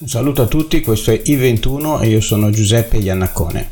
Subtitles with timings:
[0.00, 3.68] Un saluto a tutti, questo è I21 e io sono Giuseppe Iannaccone.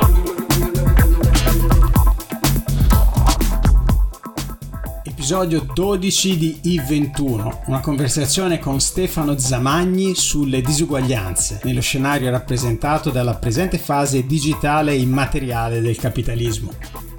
[5.04, 13.36] Episodio 12 di I21, una conversazione con Stefano Zamagni sulle disuguaglianze nello scenario rappresentato dalla
[13.36, 16.72] presente fase digitale e immateriale del capitalismo.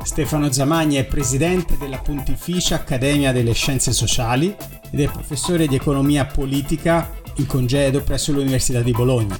[0.03, 4.53] Stefano Zamagni è presidente della Pontificia Accademia delle Scienze Sociali
[4.91, 9.39] ed è professore di economia politica in congedo presso l'Università di Bologna.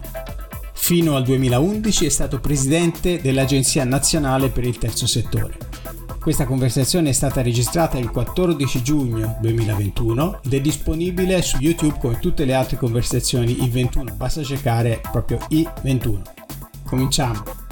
[0.73, 5.57] Fino al 2011 è stato presidente dell'Agenzia Nazionale per il Terzo Settore.
[6.19, 12.19] Questa conversazione è stata registrata il 14 giugno 2021 ed è disponibile su YouTube come
[12.19, 14.15] tutte le altre conversazioni I21.
[14.15, 16.21] Basta cercare proprio I21.
[16.85, 17.66] Cominciamo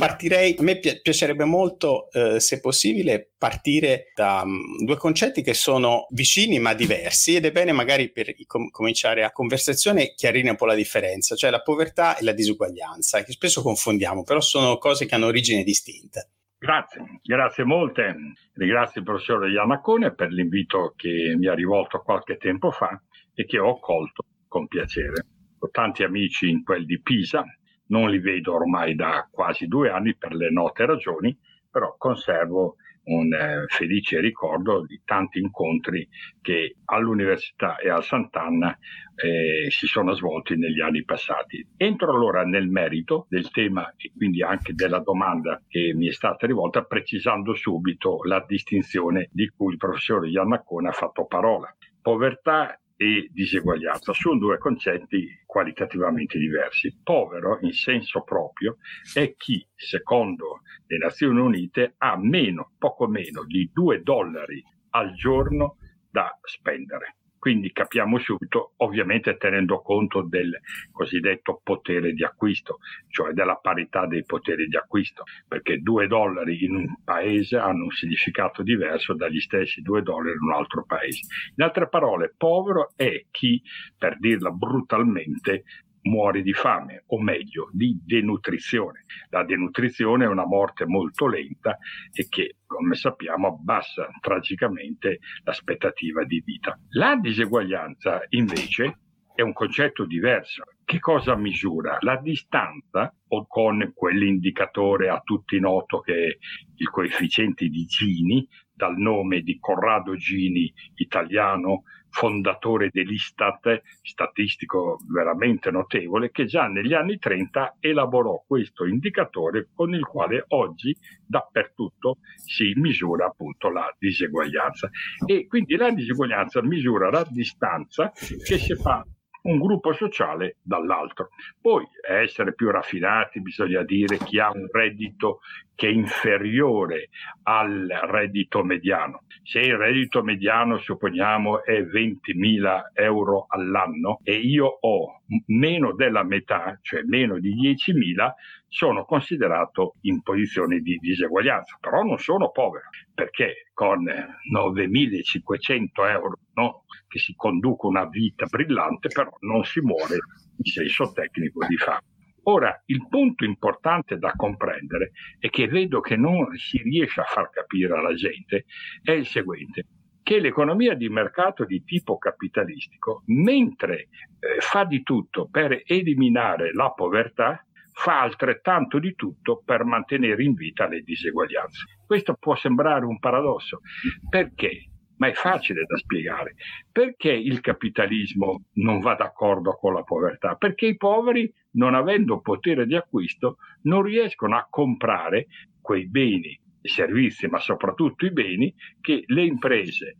[0.00, 6.06] partirei, a me piacerebbe molto, eh, se possibile, partire da um, due concetti che sono
[6.10, 10.64] vicini ma diversi ed è bene magari per com- cominciare a conversazione chiarire un po'
[10.64, 15.14] la differenza, cioè la povertà e la disuguaglianza, che spesso confondiamo, però sono cose che
[15.14, 16.30] hanno origini distinte.
[16.58, 18.16] Grazie, grazie molte.
[18.54, 22.98] Ringrazio il professor Iannacone per l'invito che mi ha rivolto qualche tempo fa
[23.34, 25.26] e che ho accolto con piacere.
[25.58, 27.44] Ho tanti amici in quel di Pisa,
[27.90, 31.36] non li vedo ormai da quasi due anni per le note ragioni,
[31.70, 36.06] però conservo un eh, felice ricordo di tanti incontri
[36.40, 38.76] che all'Università e a Sant'Anna
[39.14, 41.66] eh, si sono svolti negli anni passati.
[41.76, 46.46] Entro allora nel merito del tema e quindi anche della domanda che mi è stata
[46.46, 51.74] rivolta, precisando subito la distinzione di cui il professor Iannacone ha fatto parola.
[52.00, 54.12] Povertà e diseguaglianza.
[54.12, 57.00] Sono due concetti qualitativamente diversi.
[57.02, 58.76] Povero in senso proprio
[59.14, 65.78] è chi, secondo le Nazioni Unite, ha meno, poco meno di 2 dollari al giorno
[66.10, 67.19] da spendere.
[67.40, 70.60] Quindi capiamo subito, ovviamente tenendo conto del
[70.92, 76.74] cosiddetto potere di acquisto, cioè della parità dei poteri di acquisto, perché due dollari in
[76.74, 81.28] un paese hanno un significato diverso dagli stessi due dollari in un altro paese.
[81.56, 83.62] In altre parole, povero è chi,
[83.96, 85.64] per dirla brutalmente,
[86.02, 89.04] muore di fame, o meglio, di denutrizione.
[89.30, 91.78] La denutrizione è una morte molto lenta
[92.12, 96.78] e che, come sappiamo, abbassa tragicamente l'aspettativa di vita.
[96.90, 98.98] La diseguaglianza, invece,
[99.34, 100.64] è un concetto diverso.
[100.84, 101.96] Che cosa misura?
[102.00, 106.36] La distanza o con quell'indicatore a tutti noto che è
[106.76, 116.30] il coefficiente di Gini, dal nome di Corrado Gini, italiano, fondatore dell'Istat, statistico veramente notevole,
[116.30, 123.26] che già negli anni 30 elaborò questo indicatore con il quale oggi dappertutto si misura
[123.26, 124.90] appunto la diseguaglianza.
[125.24, 129.04] E quindi la diseguaglianza misura la distanza che si fa
[129.42, 131.30] un gruppo sociale dall'altro.
[131.60, 135.40] Poi, a essere più raffinati, bisogna dire chi ha un reddito
[135.74, 137.08] che è inferiore
[137.44, 139.22] al reddito mediano.
[139.42, 146.78] Se il reddito mediano, supponiamo, è 20.000 euro all'anno e io ho meno della metà,
[146.82, 148.32] cioè meno di 10.000,
[148.70, 156.84] sono considerato in posizione di diseguaglianza, però non sono povero, perché con 9.500 euro no,
[157.08, 160.18] che si conduce una vita brillante, però non si muore
[160.56, 162.04] in senso tecnico di fame.
[162.44, 165.10] Ora, il punto importante da comprendere
[165.40, 168.64] e che vedo che non si riesce a far capire alla gente
[169.02, 169.86] è il seguente
[170.22, 174.08] che l'economia di mercato di tipo capitalistico, mentre
[174.38, 180.54] eh, fa di tutto per eliminare la povertà, fa altrettanto di tutto per mantenere in
[180.54, 181.98] vita le diseguaglianze.
[182.06, 183.80] Questo può sembrare un paradosso.
[184.28, 184.86] Perché?
[185.16, 186.54] Ma è facile da spiegare.
[186.90, 190.54] Perché il capitalismo non va d'accordo con la povertà?
[190.54, 195.46] Perché i poveri, non avendo potere di acquisto, non riescono a comprare
[195.80, 200.16] quei beni e servizi, ma soprattutto i beni che le imprese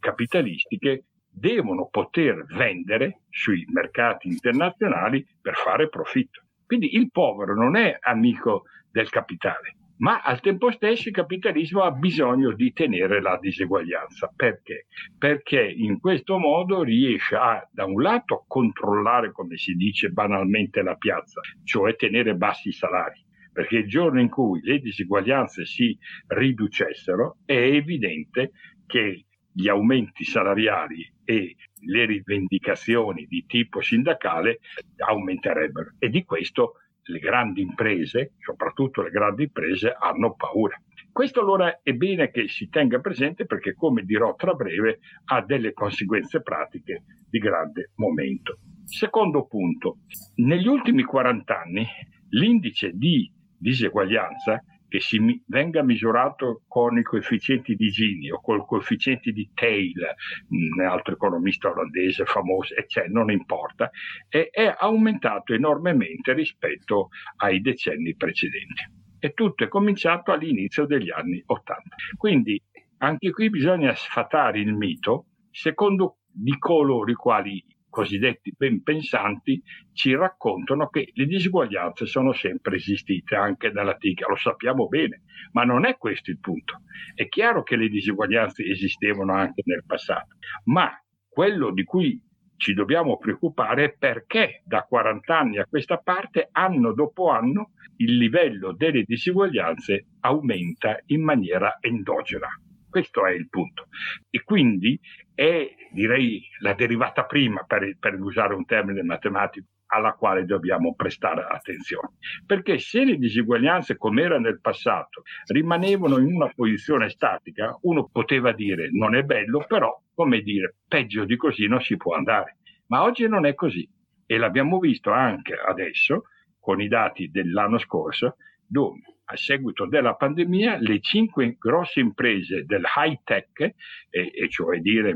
[0.00, 6.41] capitalistiche devono poter vendere sui mercati internazionali per fare profitto.
[6.72, 11.90] Quindi il povero non è amico del capitale, ma al tempo stesso il capitalismo ha
[11.90, 14.32] bisogno di tenere la diseguaglianza.
[14.34, 14.86] Perché?
[15.18, 20.94] Perché in questo modo riesce a, da un lato, controllare, come si dice banalmente, la
[20.94, 23.22] piazza, cioè tenere bassi salari.
[23.52, 25.94] Perché il giorno in cui le diseguaglianze si
[26.28, 28.52] riducessero, è evidente
[28.86, 34.60] che gli aumenti salariali e le rivendicazioni di tipo sindacale
[34.96, 36.74] aumenterebbero e di questo
[37.04, 40.80] le grandi imprese, soprattutto le grandi imprese, hanno paura.
[41.10, 45.72] Questo allora è bene che si tenga presente perché, come dirò tra breve, ha delle
[45.72, 48.58] conseguenze pratiche di grande momento.
[48.84, 49.98] Secondo punto,
[50.36, 51.86] negli ultimi 40 anni
[52.30, 54.62] l'indice di diseguaglianza
[54.92, 60.14] che si venga misurato con i coefficienti di Gini o col coefficiente di Taylor,
[60.50, 63.90] un altro economista olandese famoso, eccetera, non importa,
[64.28, 68.82] è, è aumentato enormemente rispetto ai decenni precedenti
[69.18, 71.96] e tutto è cominciato all'inizio degli anni Ottanta.
[72.18, 72.62] Quindi
[72.98, 79.62] anche qui bisogna sfatare il mito secondo di coloro i quali cosiddetti ben pensanti
[79.92, 85.84] ci raccontano che le disuguaglianze sono sempre esistite anche dall'antica, lo sappiamo bene, ma non
[85.84, 86.80] è questo il punto.
[87.14, 90.90] È chiaro che le disuguaglianze esistevano anche nel passato, ma
[91.28, 92.18] quello di cui
[92.56, 98.16] ci dobbiamo preoccupare è perché da 40 anni a questa parte, anno dopo anno, il
[98.16, 102.48] livello delle disuguaglianze aumenta in maniera endogena.
[102.92, 103.86] Questo è il punto.
[104.28, 105.00] E quindi
[105.34, 111.46] è, direi, la derivata prima, per, per usare un termine matematico, alla quale dobbiamo prestare
[111.48, 112.10] attenzione.
[112.44, 118.52] Perché se le disuguaglianze, come era nel passato, rimanevano in una posizione statica, uno poteva
[118.52, 122.58] dire non è bello, però, come dire, peggio di così non si può andare.
[122.88, 123.88] Ma oggi non è così.
[124.26, 126.24] E l'abbiamo visto anche adesso
[126.60, 128.36] con i dati dell'anno scorso,
[128.66, 129.00] dove
[129.32, 133.74] a seguito della pandemia le cinque grosse imprese del high tech, e,
[134.10, 135.14] e cioè dire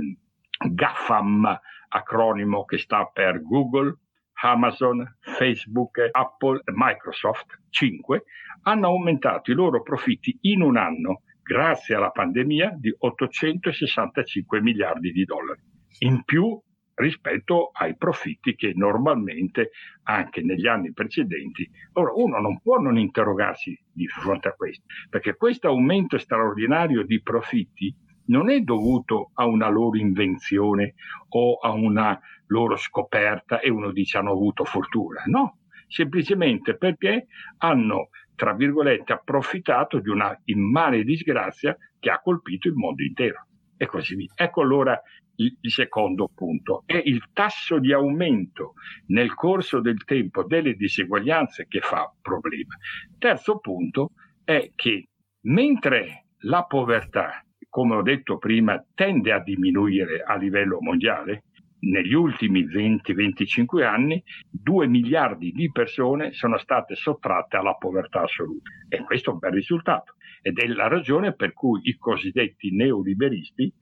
[0.58, 3.98] GAFAM, acronimo che sta per Google,
[4.42, 8.24] Amazon, Facebook, Apple e Microsoft, 5,
[8.62, 15.24] hanno aumentato i loro profitti in un anno grazie alla pandemia di 865 miliardi di
[15.24, 15.60] dollari.
[16.00, 16.60] In più
[16.96, 19.70] rispetto ai profitti che normalmente
[20.04, 21.69] anche negli anni precedenti.
[21.94, 27.22] Ora, uno non può non interrogarsi di fronte a questo, perché questo aumento straordinario di
[27.22, 27.94] profitti
[28.26, 30.94] non è dovuto a una loro invenzione
[31.28, 37.26] o a una loro scoperta e uno dice hanno avuto fortuna, no, semplicemente perché
[37.58, 43.45] hanno, tra virgolette, approfittato di una immane disgrazia che ha colpito il mondo intero
[43.76, 44.32] e così via.
[44.34, 45.00] Ecco allora
[45.37, 48.75] il, secondo punto, è il tasso di aumento
[49.08, 52.75] nel corso del tempo delle diseguaglianze che fa problema.
[53.19, 54.12] Terzo punto
[54.44, 55.08] è che
[55.43, 61.44] mentre la povertà, come ho detto prima, tende a diminuire a livello mondiale,
[61.78, 69.05] negli ultimi 20-25 anni 2 miliardi di persone sono state sottratte alla povertà assoluta e
[69.05, 70.14] questo è un bel risultato
[70.46, 73.72] ed è la ragione per cui i cosiddetti neoliberisti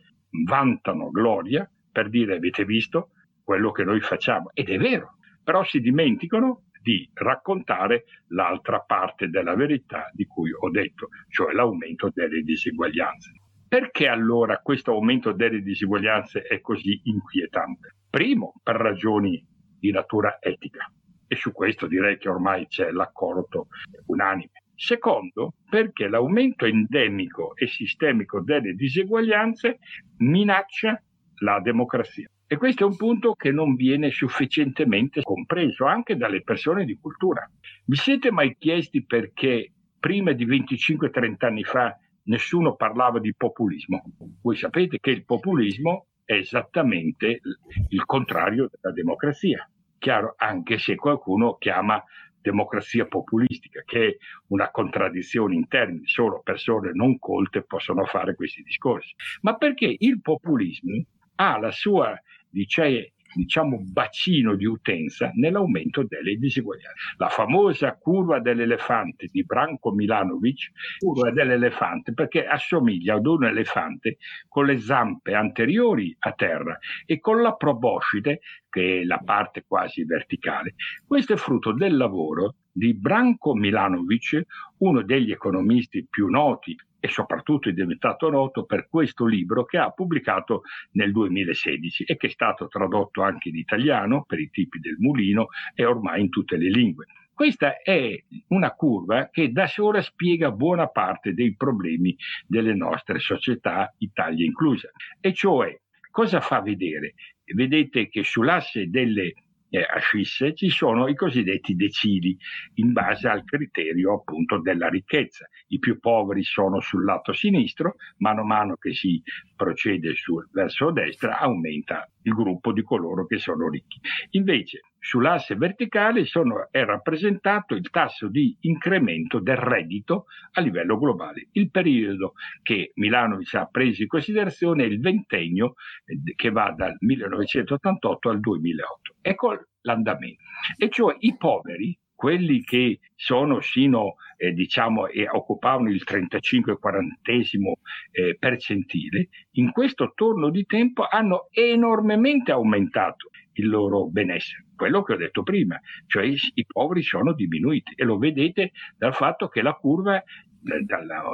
[0.47, 3.11] vantano gloria per dire avete visto
[3.43, 4.49] quello che noi facciamo.
[4.55, 10.71] Ed è vero, però si dimenticano di raccontare l'altra parte della verità di cui ho
[10.71, 13.33] detto, cioè l'aumento delle diseguaglianze.
[13.69, 17.97] Perché allora questo aumento delle diseguaglianze è così inquietante?
[18.09, 19.47] Primo, per ragioni
[19.79, 20.91] di natura etica,
[21.27, 23.67] e su questo direi che ormai c'è l'accordo
[24.07, 24.64] unanime.
[24.77, 29.79] Secondo, perché l'aumento endemico e sistemico delle diseguaglianze
[30.19, 31.01] minaccia
[31.39, 32.29] la democrazia.
[32.47, 37.49] E questo è un punto che non viene sufficientemente compreso anche dalle persone di cultura.
[37.87, 44.03] Vi siete mai chiesti perché prima di 25-30 anni fa nessuno parlava di populismo?
[44.43, 47.41] Voi sapete che il populismo è esattamente
[47.89, 49.69] il contrario della democrazia.
[49.99, 52.03] Chiaro, anche se qualcuno chiama
[52.45, 54.17] democrazia populistica, che è
[54.49, 60.21] una contraddizione in termini, solo persone non colte possono fare questi discorsi, ma perché il
[60.21, 61.03] populismo
[61.37, 62.21] ha la sua
[62.51, 67.15] dice, diciamo, bacino di utenza nell'aumento delle diseguaglianze.
[67.17, 74.67] La famosa curva dell'elefante di Branko Milanovic, curva dell'elefante perché assomiglia ad un elefante con
[74.67, 80.75] le zampe anteriori a terra e con la proboscide, che è la parte quasi verticale.
[81.07, 84.43] Questo è frutto del lavoro di Branko Milanovic,
[84.79, 89.91] uno degli economisti più noti e soprattutto è diventato noto per questo libro che ha
[89.91, 90.63] pubblicato
[90.93, 95.49] nel 2016 e che è stato tradotto anche in italiano per i tipi del mulino
[95.75, 97.07] e ormai in tutte le lingue.
[97.33, 98.17] Questa è
[98.49, 102.17] una curva che da sola spiega buona parte dei problemi
[102.47, 104.91] delle nostre società, Italia inclusa.
[105.21, 105.79] E cioè,
[106.11, 107.15] cosa fa vedere?
[107.45, 109.35] Vedete che sull'asse delle
[109.75, 112.37] eh, ascisse ci sono i cosiddetti decili
[112.75, 115.49] in base al criterio appunto della ricchezza.
[115.69, 119.21] I più poveri sono sul lato sinistro, mano a mano che si
[119.57, 124.01] procede sul verso destra aumenta il gruppo di coloro che sono ricchi.
[124.31, 131.49] Invece sull'asse verticale sono, è rappresentato il tasso di incremento del reddito a livello globale.
[131.53, 136.97] Il periodo che Milanovic ha preso in considerazione è il ventennio eh, che va dal
[136.99, 139.15] 1988 al 2008.
[139.21, 140.43] Ecco l'andamento.
[140.77, 147.73] E cioè i poveri quelli che sono sino, eh, diciamo, e occupavano il 35-40
[148.13, 154.65] eh, percentile, in questo torno di tempo hanno enormemente aumentato il loro benessere.
[154.75, 159.13] Quello che ho detto prima, cioè i, i poveri sono diminuiti e lo vedete dal
[159.13, 160.23] fatto che la curva eh,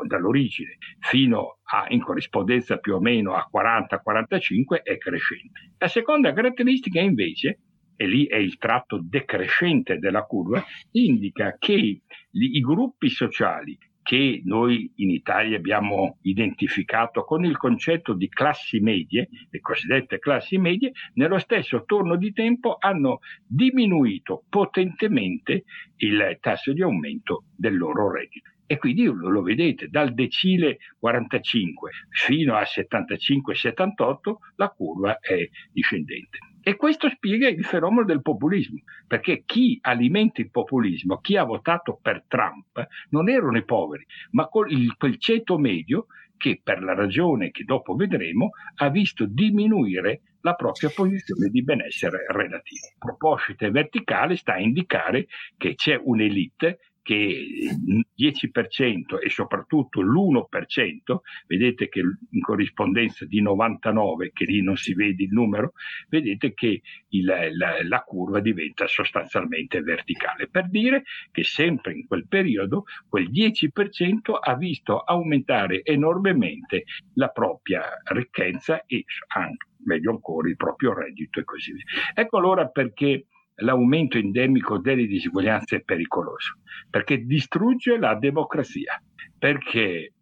[0.09, 5.70] dall'origine fino a, in corrispondenza più o meno a 40-45 è crescente.
[5.78, 7.61] La seconda caratteristica invece
[8.00, 14.90] e lì è il tratto decrescente della curva, indica che i gruppi sociali che noi
[14.97, 21.38] in Italia abbiamo identificato con il concetto di classi medie, le cosiddette classi medie, nello
[21.38, 25.64] stesso torno di tempo hanno diminuito potentemente
[25.97, 28.49] il tasso di aumento del loro reddito.
[28.64, 36.38] E quindi lo vedete, dal decile 45 fino a 75-78 la curva è discendente.
[36.62, 41.99] E questo spiega il fenomeno del populismo, perché chi alimenta il populismo, chi ha votato
[42.00, 47.64] per Trump, non erano i poveri, ma quel ceto medio che per la ragione che
[47.64, 52.87] dopo vedremo ha visto diminuire la propria posizione di benessere relativo.
[52.99, 55.26] Proposcite verticale sta a indicare
[55.59, 64.33] che c'è un'elite che il 10% e soprattutto l'1%, vedete che in corrispondenza di 99,
[64.33, 65.73] che lì non si vede il numero,
[66.09, 72.26] vedete che il, la, la curva diventa sostanzialmente verticale, per dire che sempre in quel
[72.26, 79.04] periodo quel 10% ha visto aumentare enormemente la propria ricchezza e
[79.35, 81.85] anche, meglio ancora, il proprio reddito e così via.
[82.14, 83.26] Ecco allora perché
[83.61, 89.00] l'aumento endemico delle disuguaglianze è pericoloso, perché distrugge la democrazia,
[89.38, 90.14] perché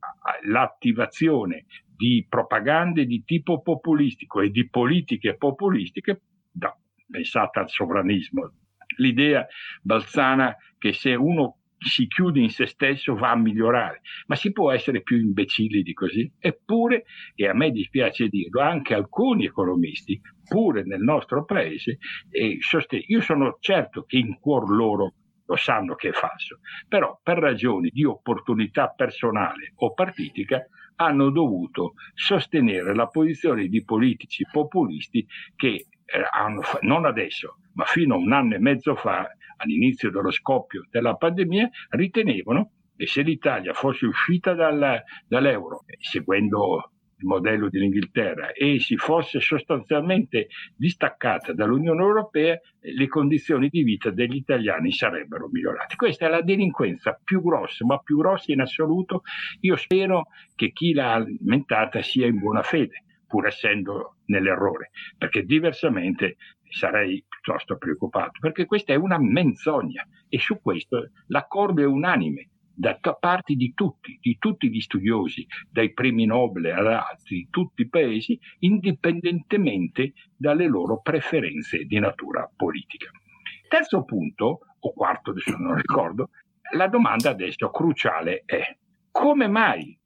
[0.44, 1.64] l'attivazione
[1.96, 6.76] di propagande di tipo populistico e di politiche populistiche, da,
[7.10, 8.52] pensate al sovranismo,
[8.96, 9.46] l'idea
[9.82, 14.72] balzana che se uno si chiude in se stesso va a migliorare, ma si può
[14.72, 16.30] essere più imbecilli di così?
[16.38, 17.04] Eppure,
[17.34, 21.98] e a me dispiace dirlo, anche alcuni economisti, pure nel nostro paese,
[22.30, 25.14] eh, sosten- io sono certo che in cuor loro
[25.46, 30.66] lo sanno che è falso, però per ragioni di opportunità personale o partitica
[30.96, 38.14] hanno dovuto sostenere la posizione di politici populisti che eh, hanno, non adesso, ma fino
[38.14, 39.28] a un anno e mezzo fa
[39.58, 47.26] all'inizio dello scoppio della pandemia, ritenevano che se l'Italia fosse uscita dal, dall'euro, seguendo il
[47.26, 54.92] modello dell'Inghilterra, e si fosse sostanzialmente distaccata dall'Unione Europea, le condizioni di vita degli italiani
[54.92, 55.96] sarebbero migliorate.
[55.96, 59.22] Questa è la delinquenza più grossa, ma più grossa in assoluto.
[59.60, 66.36] Io spero che chi l'ha alimentata sia in buona fede pur essendo nell'errore, perché diversamente
[66.70, 72.96] sarei piuttosto preoccupato, perché questa è una menzogna e su questo l'accordo è unanime da
[73.18, 77.88] parte di tutti, di tutti gli studiosi, dai premi Nobel ad altri, di tutti i
[77.88, 83.10] paesi, indipendentemente dalle loro preferenze di natura politica.
[83.68, 86.30] Terzo punto, o quarto adesso non ricordo,
[86.76, 88.76] la domanda adesso cruciale è
[89.10, 89.97] come mai.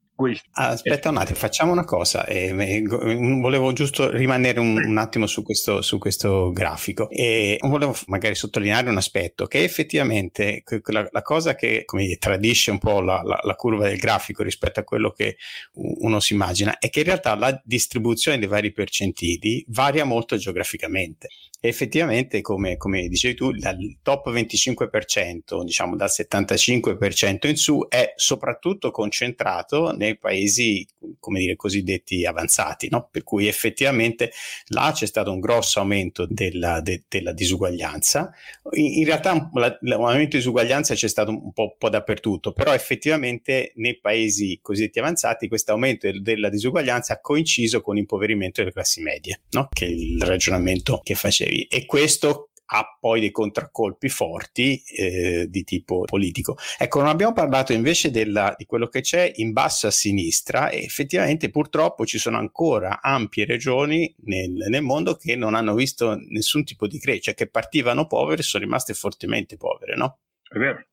[0.51, 2.25] Aspetta un attimo, facciamo una cosa.
[2.25, 8.35] Eh, volevo giusto rimanere un, un attimo su questo, su questo, grafico e volevo magari
[8.35, 13.39] sottolineare un aspetto che effettivamente la, la cosa che come tradisce un po' la, la,
[13.41, 15.37] la, curva del grafico rispetto a quello che
[15.73, 21.29] uno si immagina è che in realtà la distribuzione dei vari percentili varia molto geograficamente.
[21.65, 28.91] Effettivamente, come, come dicevi tu, il top 25%, diciamo dal 75% in su, è soprattutto
[28.91, 30.85] concentrato nei paesi,
[31.21, 33.07] come dire, cosiddetti avanzati, no?
[33.09, 34.33] per cui effettivamente
[34.71, 38.33] là c'è stato un grosso aumento della, de, della disuguaglianza.
[38.71, 39.49] In, in realtà
[39.83, 44.99] l'aumento di disuguaglianza c'è stato un po', un po', dappertutto, però effettivamente nei paesi cosiddetti
[44.99, 49.69] avanzati questo aumento della disuguaglianza ha coinciso con l'impoverimento delle classi medie, no?
[49.71, 51.51] che è il ragionamento che facevi.
[51.61, 56.57] E questo ha poi dei contraccolpi forti eh, di tipo politico.
[56.77, 60.83] Ecco, non abbiamo parlato invece della, di quello che c'è in basso a sinistra e
[60.83, 66.63] effettivamente purtroppo ci sono ancora ampie regioni nel, nel mondo che non hanno visto nessun
[66.63, 70.19] tipo di crescita, cioè che partivano povere e sono rimaste fortemente povere, no?
[70.41, 70.85] È vero.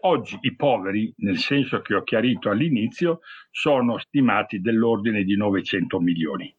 [0.00, 6.54] Oggi i poveri, nel senso che ho chiarito all'inizio, sono stimati dell'ordine di 900 milioni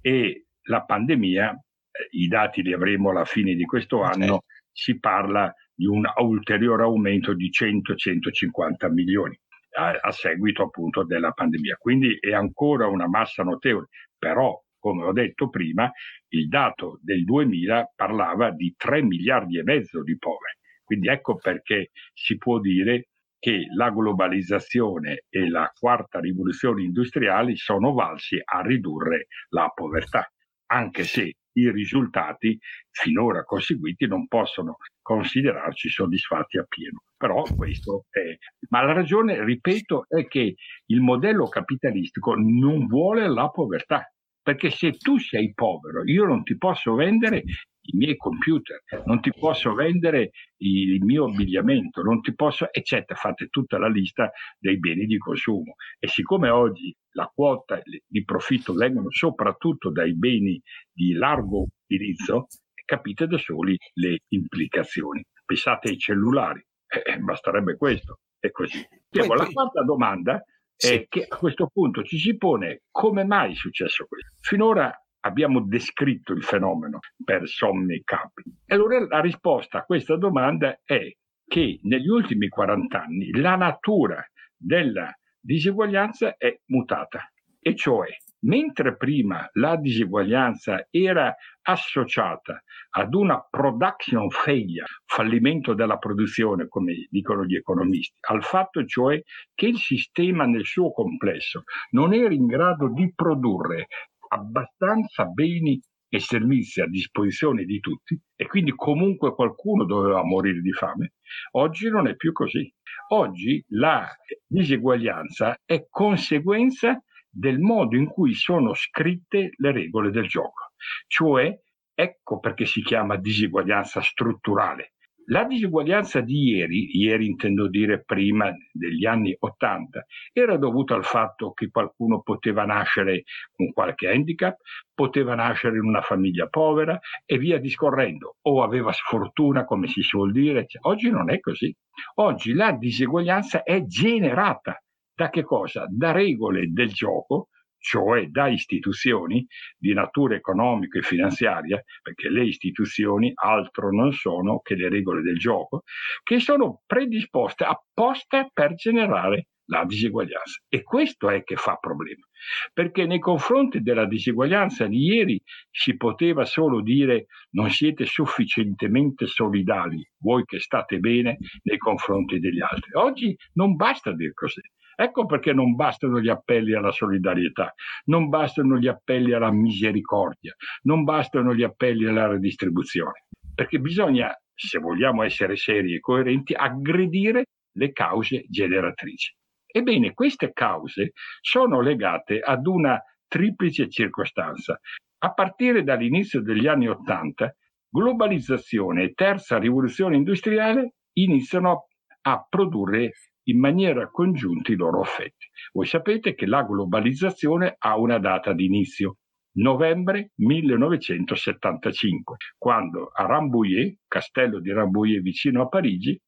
[0.00, 1.62] e la pandemia
[2.10, 7.34] i dati li avremo alla fine di questo anno, si parla di un ulteriore aumento
[7.34, 9.38] di 100-150 milioni
[9.76, 11.76] a, a, seguito appunto della pandemia.
[11.76, 13.86] Quindi è ancora una massa notevole,
[14.18, 15.90] però come ho detto prima,
[16.28, 20.58] il dato del 2000 parlava di 3 miliardi e mezzo di poveri.
[20.82, 27.92] Quindi ecco perché si può dire che la globalizzazione e la quarta rivoluzione industriale sono
[27.92, 30.30] valsi a ridurre la povertà,
[30.66, 32.58] anche se i risultati
[32.90, 37.02] finora conseguiti non possono considerarci soddisfatti appieno.
[37.16, 38.36] Però questo è.
[38.68, 40.54] Ma la ragione, ripeto, è che
[40.86, 44.10] il modello capitalistico non vuole la povertà.
[44.42, 47.44] Perché se tu sei povero, io non ti posso vendere
[47.82, 53.18] i miei computer, non ti posso vendere il mio abbigliamento, non ti posso, eccetera.
[53.18, 55.74] Fate tutta la lista dei beni di consumo.
[55.98, 60.60] E siccome oggi la quota di profitto vengono soprattutto dai beni
[60.92, 62.46] di largo utilizzo,
[62.84, 65.24] capite da soli le implicazioni.
[65.44, 68.18] Pensate ai cellulari, eh, basterebbe questo.
[68.38, 68.86] E così.
[69.08, 70.42] Diego, la quarta domanda
[70.74, 70.94] sì.
[70.94, 74.32] è che a questo punto ci si pone come mai è successo questo.
[74.40, 78.42] Finora abbiamo descritto il fenomeno per sommi capi.
[78.66, 81.10] E allora la risposta a questa domanda è
[81.46, 84.24] che negli ultimi 40 anni la natura
[84.56, 88.08] della diseguaglianza è mutata, e cioè
[88.42, 97.44] mentre prima la diseguaglianza era associata ad una production failure, fallimento della produzione, come dicono
[97.44, 99.20] gli economisti, al fatto cioè
[99.54, 103.88] che il sistema nel suo complesso non era in grado di produrre
[104.32, 105.80] abbastanza beni
[106.12, 111.12] e servizi a disposizione di tutti e quindi comunque qualcuno doveva morire di fame,
[111.52, 112.72] oggi non è più così.
[113.12, 114.08] Oggi la
[114.46, 120.72] diseguaglianza è conseguenza del modo in cui sono scritte le regole del gioco,
[121.06, 121.56] cioè
[121.94, 124.94] ecco perché si chiama diseguaglianza strutturale.
[125.30, 131.52] La diseguaglianza di ieri, ieri intendo dire prima degli anni Ottanta, era dovuta al fatto
[131.52, 133.22] che qualcuno poteva nascere
[133.54, 134.56] con qualche handicap,
[134.92, 140.32] poteva nascere in una famiglia povera e via discorrendo, o aveva sfortuna, come si suol
[140.32, 140.66] dire.
[140.80, 141.72] Oggi non è così.
[142.14, 144.82] Oggi la diseguaglianza è generata
[145.14, 145.86] da che cosa?
[145.88, 153.32] Da regole del gioco, cioè da istituzioni di natura economica e finanziaria, perché le istituzioni
[153.34, 155.82] altro non sono che le regole del gioco,
[156.22, 160.62] che sono predisposte apposta per generare la diseguaglianza.
[160.68, 162.26] E questo è che fa problema,
[162.72, 165.40] perché nei confronti della diseguaglianza di ieri
[165.70, 172.60] si poteva solo dire non siete sufficientemente solidali, voi che state bene nei confronti degli
[172.60, 172.92] altri.
[172.94, 174.60] Oggi non basta dire così.
[175.00, 177.72] Ecco perché non bastano gli appelli alla solidarietà,
[178.04, 184.78] non bastano gli appelli alla misericordia, non bastano gli appelli alla redistribuzione, perché bisogna, se
[184.78, 187.44] vogliamo essere seri e coerenti, aggredire
[187.78, 189.34] le cause generatrici.
[189.72, 194.78] Ebbene, queste cause sono legate ad una triplice circostanza.
[195.22, 197.50] A partire dall'inizio degli anni Ottanta,
[197.88, 201.86] globalizzazione e terza rivoluzione industriale iniziano
[202.20, 203.12] a produrre
[203.50, 205.48] in maniera congiunta i loro effetti.
[205.72, 209.16] Voi sapete che la globalizzazione ha una data di inizio,
[209.58, 216.18] novembre 1975, quando a Rambouillet, castello di Rambouillet vicino a Parigi,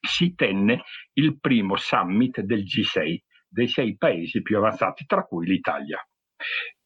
[0.00, 0.82] si tenne
[1.14, 6.02] il primo summit del G6, dei sei paesi più avanzati, tra cui l'Italia.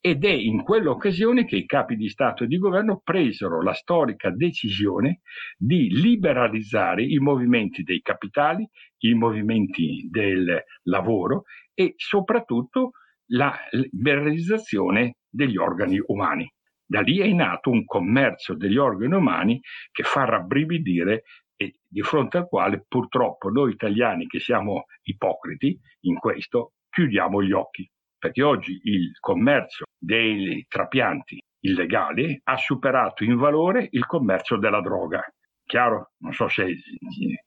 [0.07, 4.29] Ed è in quell'occasione che i capi di Stato e di governo presero la storica
[4.29, 5.23] decisione
[5.57, 12.91] di liberalizzare i movimenti dei capitali, i movimenti del lavoro e soprattutto
[13.29, 16.53] la liberalizzazione degli organi umani.
[16.85, 19.59] Da lì è nato un commercio degli organi umani
[19.91, 21.23] che fa rabbrividire
[21.57, 27.53] e di fronte al quale purtroppo noi italiani che siamo ipocriti in questo chiudiamo gli
[27.53, 27.91] occhi
[28.25, 35.25] perché oggi il commercio dei trapianti illegali ha superato in valore il commercio della droga.
[35.65, 36.13] Chiaro?
[36.19, 36.77] Non so se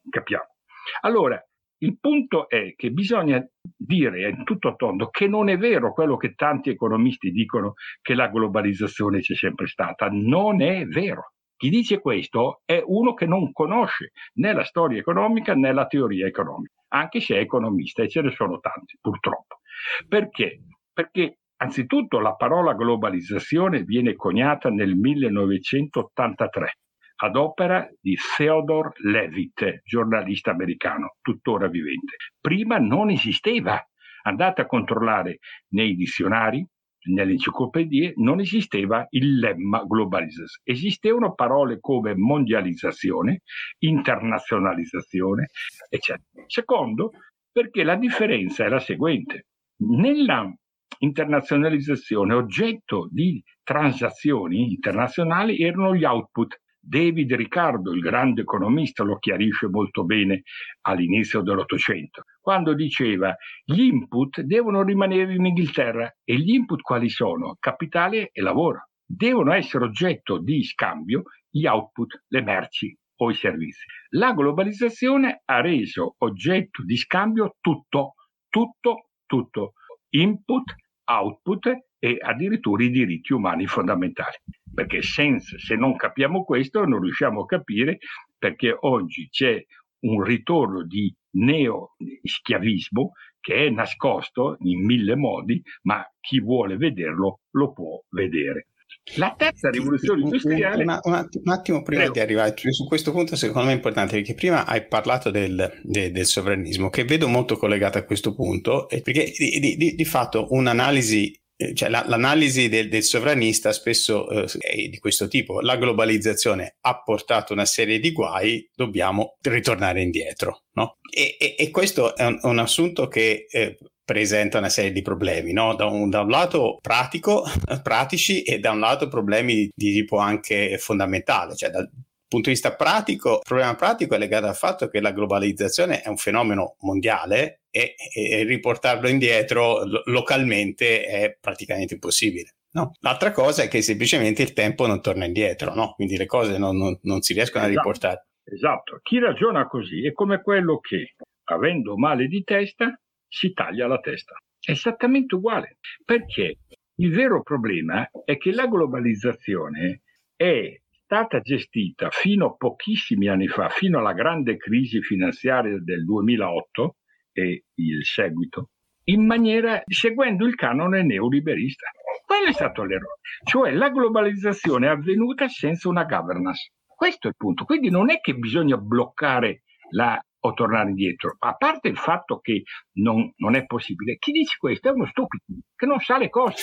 [0.10, 0.56] capiamo.
[1.02, 1.40] Allora,
[1.80, 6.34] il punto è che bisogna dire in tutto tondo che non è vero quello che
[6.34, 10.08] tanti economisti dicono che la globalizzazione c'è sempre stata.
[10.10, 11.34] Non è vero.
[11.56, 16.28] Chi dice questo è uno che non conosce né la storia economica né la teoria
[16.28, 19.60] economica, anche se è economista e ce ne sono tanti, purtroppo.
[20.08, 20.62] Perché?
[20.94, 26.78] Perché anzitutto la parola globalizzazione viene coniata nel 1983
[27.20, 32.16] ad opera di Theodore Levitt, giornalista americano, tuttora vivente.
[32.40, 33.84] Prima non esisteva.
[34.24, 35.40] Andate a controllare
[35.70, 36.66] nei dizionari,
[37.08, 43.42] nelle enciclopedie non esisteva il lemma globalizzazione, esistevano parole come mondializzazione,
[43.80, 45.48] internazionalizzazione,
[45.90, 46.46] eccetera.
[46.46, 47.12] Secondo,
[47.52, 49.46] perché la differenza è la seguente.
[49.78, 50.54] Nella
[51.00, 56.60] internazionalizzazione oggetto di transazioni internazionali erano gli output.
[56.80, 60.44] David Riccardo, il grande economista, lo chiarisce molto bene
[60.84, 67.58] all'inizio dell'Ottocento, quando diceva gli input devono rimanere in Inghilterra e gli input quali sono?
[67.60, 68.88] Capitale e lavoro.
[69.06, 73.84] Devono essere oggetto di scambio gli output, le merci o i servizi.
[74.12, 78.14] La globalizzazione ha reso oggetto di scambio tutto,
[78.48, 79.74] tutto, tutto.
[80.20, 80.74] Input,
[81.06, 81.68] output
[82.00, 84.36] e addirittura i diritti umani fondamentali.
[84.74, 87.98] Perché senza, se non capiamo questo non riusciamo a capire
[88.38, 89.64] perché oggi c'è
[90.00, 97.72] un ritorno di neo-schiavismo che è nascosto in mille modi, ma chi vuole vederlo lo
[97.72, 98.68] può vedere.
[99.16, 100.84] La terza rivoluzione industriale.
[100.84, 102.14] Una, una, un attimo prima Prego.
[102.14, 106.12] di arrivare su questo punto, secondo me è importante perché prima hai parlato del, de,
[106.12, 111.34] del sovranismo, che vedo molto collegato a questo punto, perché di, di, di fatto un'analisi
[111.60, 115.60] eh, cioè la, l'analisi del, del, sovranista spesso eh, è di questo tipo.
[115.60, 120.66] La globalizzazione ha portato una serie di guai, dobbiamo ritornare indietro.
[120.74, 120.98] No?
[121.12, 125.52] E, e, e, questo è un, un assunto che eh, presenta una serie di problemi,
[125.52, 125.76] no?
[125.76, 127.44] da, un, da, un, lato pratico,
[127.84, 131.90] pratici e da un lato problemi di tipo anche fondamentale, cioè dal
[132.26, 136.08] punto di vista pratico, il problema pratico è legato al fatto che la globalizzazione è
[136.08, 142.52] un fenomeno mondiale e, e riportarlo indietro lo, localmente è praticamente impossibile.
[142.72, 142.94] No.
[143.02, 145.92] L'altra cosa è che semplicemente il tempo non torna indietro, no?
[145.96, 148.28] quindi le cose non, non, non si riescono esatto, a riportare.
[148.46, 154.00] Esatto, chi ragiona così è come quello che, avendo male di testa, si taglia la
[154.00, 154.36] testa.
[154.60, 156.60] È esattamente uguale, perché
[156.96, 160.02] il vero problema è che la globalizzazione
[160.36, 166.98] è stata gestita fino a pochissimi anni fa, fino alla grande crisi finanziaria del 2008
[167.32, 168.72] e il seguito,
[169.06, 171.90] in maniera seguendo il canone neoliberista.
[172.26, 176.72] Quello è stato l'errore, cioè la globalizzazione è avvenuta senza una governance.
[176.86, 177.64] Questo è il punto.
[177.64, 179.62] Quindi non è che bisogna bloccare
[179.92, 181.36] la o tornare indietro.
[181.40, 185.44] A parte il fatto che non, non è possibile, chi dice questo è uno stupido
[185.76, 186.62] che non sa le cose.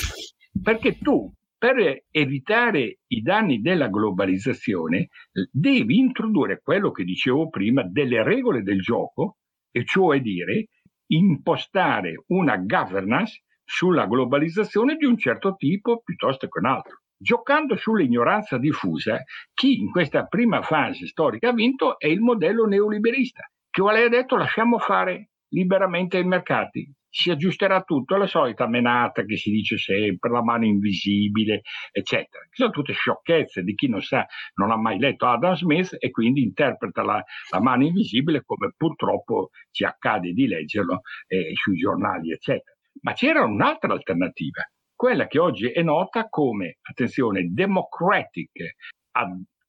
[0.62, 5.08] Perché tu, per evitare i danni della globalizzazione,
[5.50, 9.38] devi introdurre quello che dicevo prima delle regole del gioco,
[9.70, 10.68] e cioè dire
[11.06, 17.00] impostare una governance sulla globalizzazione di un certo tipo piuttosto che un altro.
[17.16, 23.50] Giocando sull'ignoranza diffusa, chi in questa prima fase storica ha vinto è il modello neoliberista,
[23.74, 29.37] che vuole detto lasciamo fare liberamente i mercati, si aggiusterà tutto, la solita menata che
[29.37, 32.44] si dice sempre, la mano invisibile, eccetera.
[32.52, 34.24] Sono tutte sciocchezze di chi non sa,
[34.60, 39.50] non ha mai letto Adam Smith e quindi interpreta la, la mano invisibile come purtroppo
[39.72, 42.76] ci accade di leggerlo eh, sui giornali, eccetera.
[43.00, 44.62] Ma c'era un'altra alternativa,
[44.94, 48.76] quella che oggi è nota come, attenzione, democratic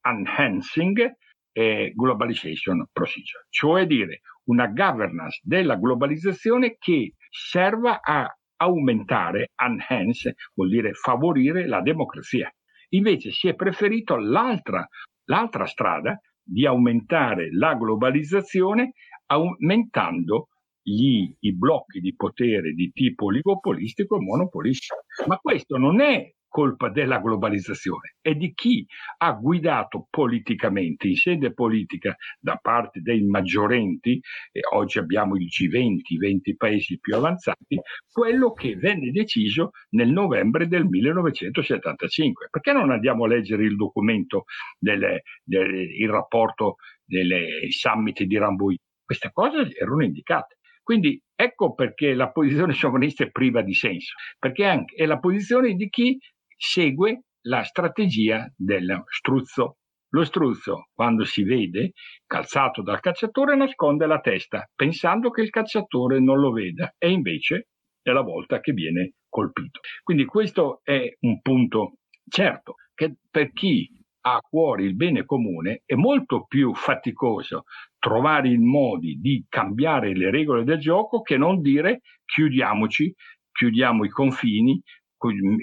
[0.04, 1.16] enhancing
[1.58, 10.70] eh, globalization procedure, cioè dire una governance della globalizzazione che serva a aumentare, enhance vuol
[10.70, 12.54] dire favorire la democrazia.
[12.90, 14.86] Invece si è preferito l'altra,
[15.26, 18.92] l'altra strada di aumentare la globalizzazione
[19.28, 20.50] aumentando
[20.82, 25.06] gli, i blocchi di potere di tipo oligopolistico e monopolistico.
[25.26, 28.88] Ma questo non è colpa della globalizzazione, è di chi
[29.18, 34.22] ha guidato politicamente, in sede politica, da parte dei maggiorenti,
[34.54, 37.78] e oggi abbiamo il G20, i 20 paesi più avanzati,
[38.10, 42.48] quello che venne deciso nel novembre del 1975.
[42.50, 44.46] Perché non andiamo a leggere il documento,
[44.80, 48.82] del, del il rapporto delle summit di Rambouillet?
[49.04, 50.56] Queste cose erano indicate.
[50.86, 55.74] Quindi ecco perché la posizione sovranista è priva di senso, perché anche è la posizione
[55.74, 56.18] di chi
[56.56, 59.78] segue la strategia dello struzzo.
[60.10, 61.92] Lo struzzo, quando si vede
[62.26, 67.68] calzato dal cacciatore, nasconde la testa, pensando che il cacciatore non lo veda, e invece
[68.02, 69.80] è la volta che viene colpito.
[70.04, 71.98] Quindi questo è un punto
[72.30, 73.90] certo, che per chi
[74.22, 77.64] ha a cuore il bene comune è molto più faticoso
[78.00, 83.14] trovare i modi di cambiare le regole del gioco che non dire chiudiamoci,
[83.52, 84.82] chiudiamo i confini,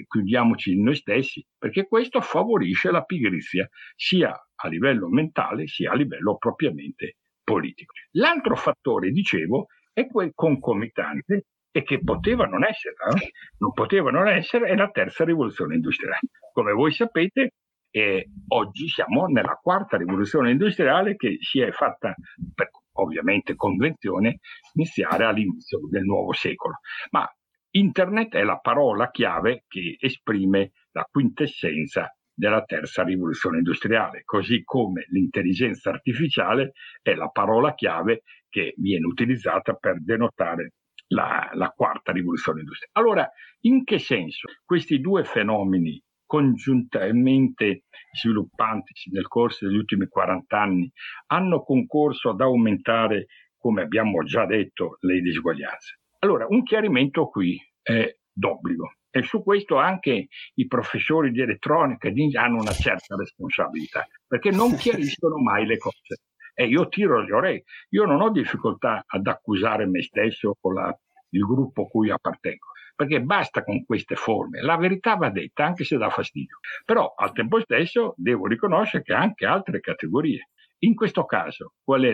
[0.07, 5.95] chiudiamoci in noi stessi, perché questo favorisce la pigrizia sia a livello mentale sia a
[5.95, 7.93] livello propriamente politico.
[8.11, 13.31] L'altro fattore, dicevo, è quel concomitante e che poteva non essere, eh?
[13.57, 16.19] non poteva non essere, è la terza rivoluzione industriale.
[16.51, 17.53] Come voi sapete,
[17.89, 22.13] eh, oggi siamo nella quarta rivoluzione industriale che si è fatta
[22.53, 24.39] per ovviamente convenzione
[24.73, 26.79] iniziare all'inizio del nuovo secolo.
[27.11, 27.27] Ma
[27.75, 35.05] internet è la parola chiave che esprime la quintessenza della terza rivoluzione industriale, così come
[35.09, 40.73] l'intelligenza artificiale è la parola chiave che viene utilizzata per denotare
[41.07, 42.93] la, la quarta rivoluzione industriale.
[42.93, 43.31] Allora,
[43.61, 50.91] in che senso questi due fenomeni congiuntamente sviluppantisi nel corso degli ultimi 40 anni
[51.27, 55.99] hanno concorso ad aumentare, come abbiamo già detto, le disuguaglianze.
[56.23, 62.07] Allora, un chiarimento qui è d'obbligo e su questo anche i professori di elettronica
[62.39, 66.21] hanno una certa responsabilità, perché non chiariscono mai le cose.
[66.55, 70.97] E io tiro le orecchie, io non ho difficoltà ad accusare me stesso o la,
[71.31, 74.61] il gruppo a cui appartengo perché basta con queste forme.
[74.61, 76.59] La verità va detta anche se dà fastidio.
[76.85, 80.49] Però al tempo stesso devo riconoscere che anche altre categorie.
[80.83, 82.13] In questo caso, qual è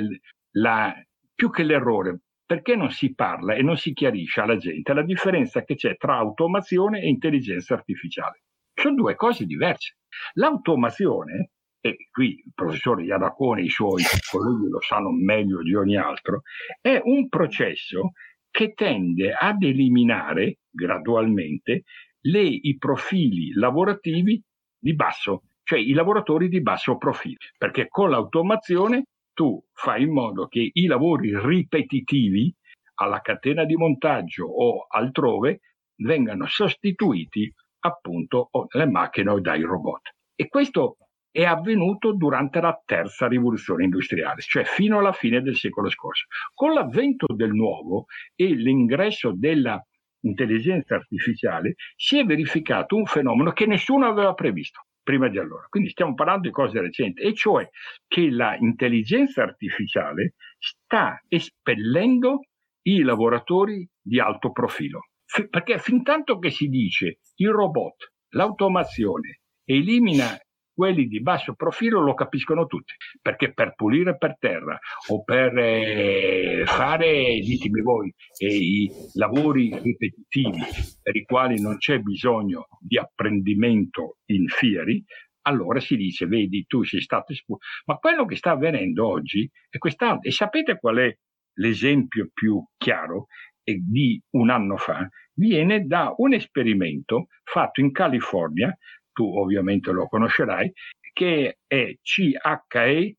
[0.52, 0.96] la,
[1.36, 2.22] più che l'errore?
[2.50, 6.18] Perché non si parla e non si chiarisce alla gente la differenza che c'è tra
[6.18, 8.42] automazione e intelligenza artificiale?
[8.74, 9.98] Sono due cose diverse.
[10.34, 15.96] L'automazione, e qui il professore Iadacone e i suoi colleghi lo sanno meglio di ogni
[15.96, 16.42] altro,
[16.82, 18.14] è un processo
[18.50, 21.84] che tende ad eliminare gradualmente
[22.22, 24.42] le, i profili lavorativi
[24.76, 29.04] di basso, cioè i lavoratori di basso profilo, perché con l'automazione
[29.40, 32.54] tu fai in modo che i lavori ripetitivi
[32.96, 35.62] alla catena di montaggio o altrove
[35.96, 37.50] vengano sostituiti
[37.86, 40.10] appunto dalle macchine o dai robot.
[40.36, 40.98] E questo
[41.32, 46.26] è avvenuto durante la terza rivoluzione industriale, cioè fino alla fine del secolo scorso.
[46.54, 54.06] Con l'avvento del nuovo e l'ingresso dell'intelligenza artificiale si è verificato un fenomeno che nessuno
[54.06, 55.66] aveva previsto prima di allora.
[55.70, 57.68] Quindi stiamo parlando di cose recenti, e cioè
[58.08, 62.42] che l'intelligenza artificiale sta espellendo
[62.84, 65.08] i lavoratori di alto profilo.
[65.50, 70.38] Perché fin tanto che si dice il robot, l'automazione elimina
[70.80, 76.64] quelli di basso profilo lo capiscono tutti, perché per pulire per terra o per eh,
[76.66, 80.62] fare, ditemi voi, eh, i lavori ripetitivi
[81.02, 85.04] per i quali non c'è bisogno di apprendimento in fieri,
[85.42, 87.66] allora si dice, vedi, tu sei stato espulso.
[87.86, 90.30] Ma quello che sta avvenendo oggi è quest'altro.
[90.30, 91.14] E sapete qual è
[91.56, 93.26] l'esempio più chiaro?
[93.62, 98.76] Di un anno fa viene da un esperimento fatto in California
[99.20, 100.72] tu ovviamente lo conoscerai,
[101.12, 103.18] che è CHEXNet.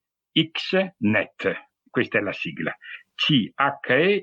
[1.90, 2.74] Questa è la sigla.
[3.14, 4.16] CHEXNet.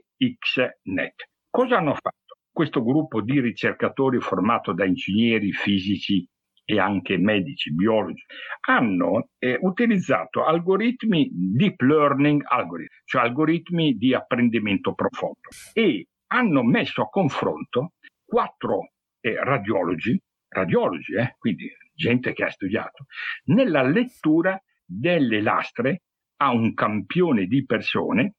[1.47, 2.39] Cosa hanno fatto?
[2.51, 6.27] Questo gruppo di ricercatori formato da ingegneri fisici
[6.65, 8.23] e anche medici, biologi,
[8.61, 17.03] hanno eh, utilizzato algoritmi deep learning algorithm, cioè algoritmi di apprendimento profondo e hanno messo
[17.03, 17.93] a confronto
[18.25, 23.05] quattro eh, radiologi radiologi, eh, quindi gente che ha studiato,
[23.45, 26.03] nella lettura delle lastre
[26.37, 28.35] a un campione di persone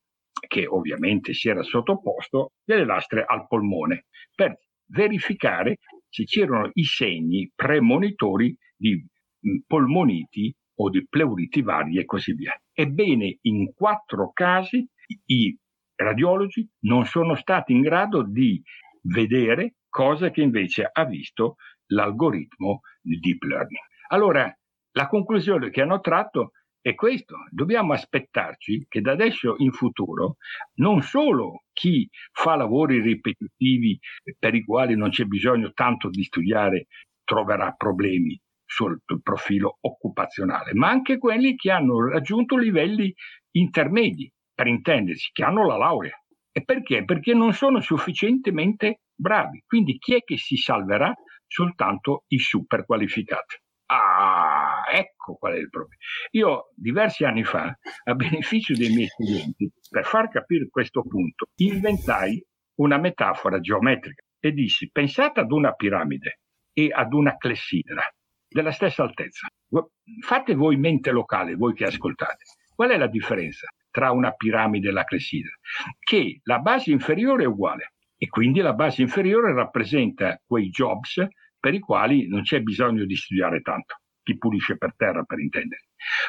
[0.46, 7.50] che ovviamente si era sottoposto delle lastre al polmone per verificare se c'erano i segni
[7.54, 9.04] premonitori di
[9.66, 12.58] polmoniti o di pleuriti varie e così via.
[12.72, 14.86] Ebbene, in quattro casi
[15.26, 15.56] i
[15.96, 18.62] radiologi non sono stati in grado di
[19.02, 21.56] vedere cosa che invece ha visto
[21.88, 23.80] l'algoritmo di deep learning.
[24.08, 24.52] Allora,
[24.92, 30.36] la conclusione che hanno tratto è questo, dobbiamo aspettarci che da adesso in futuro
[30.76, 33.98] non solo chi fa lavori ripetitivi
[34.38, 36.86] per i quali non c'è bisogno tanto di studiare
[37.24, 43.12] troverà problemi sul profilo occupazionale, ma anche quelli che hanno raggiunto livelli
[43.52, 46.16] intermedi, per intendersi, che hanno la laurea.
[46.52, 47.04] E perché?
[47.04, 49.62] Perché non sono sufficientemente bravi.
[49.66, 51.14] Quindi chi è che si salverà?
[51.48, 53.56] Soltanto i super qualificati.
[53.90, 56.00] Ah, ecco qual è il problema.
[56.32, 62.44] Io diversi anni fa, a beneficio dei miei studenti, per far capire questo punto, inventai
[62.76, 66.40] una metafora geometrica e dissi, pensate ad una piramide
[66.72, 68.02] e ad una clessidra
[68.46, 69.48] della stessa altezza.
[70.20, 72.44] Fate voi mente locale, voi che ascoltate.
[72.74, 75.52] Qual è la differenza tra una piramide e la clessidra?
[75.98, 81.24] Che la base inferiore è uguale, e quindi la base inferiore rappresenta quei jobs
[81.58, 85.82] per i quali non c'è bisogno di studiare tanto, chi pulisce per terra per intendere.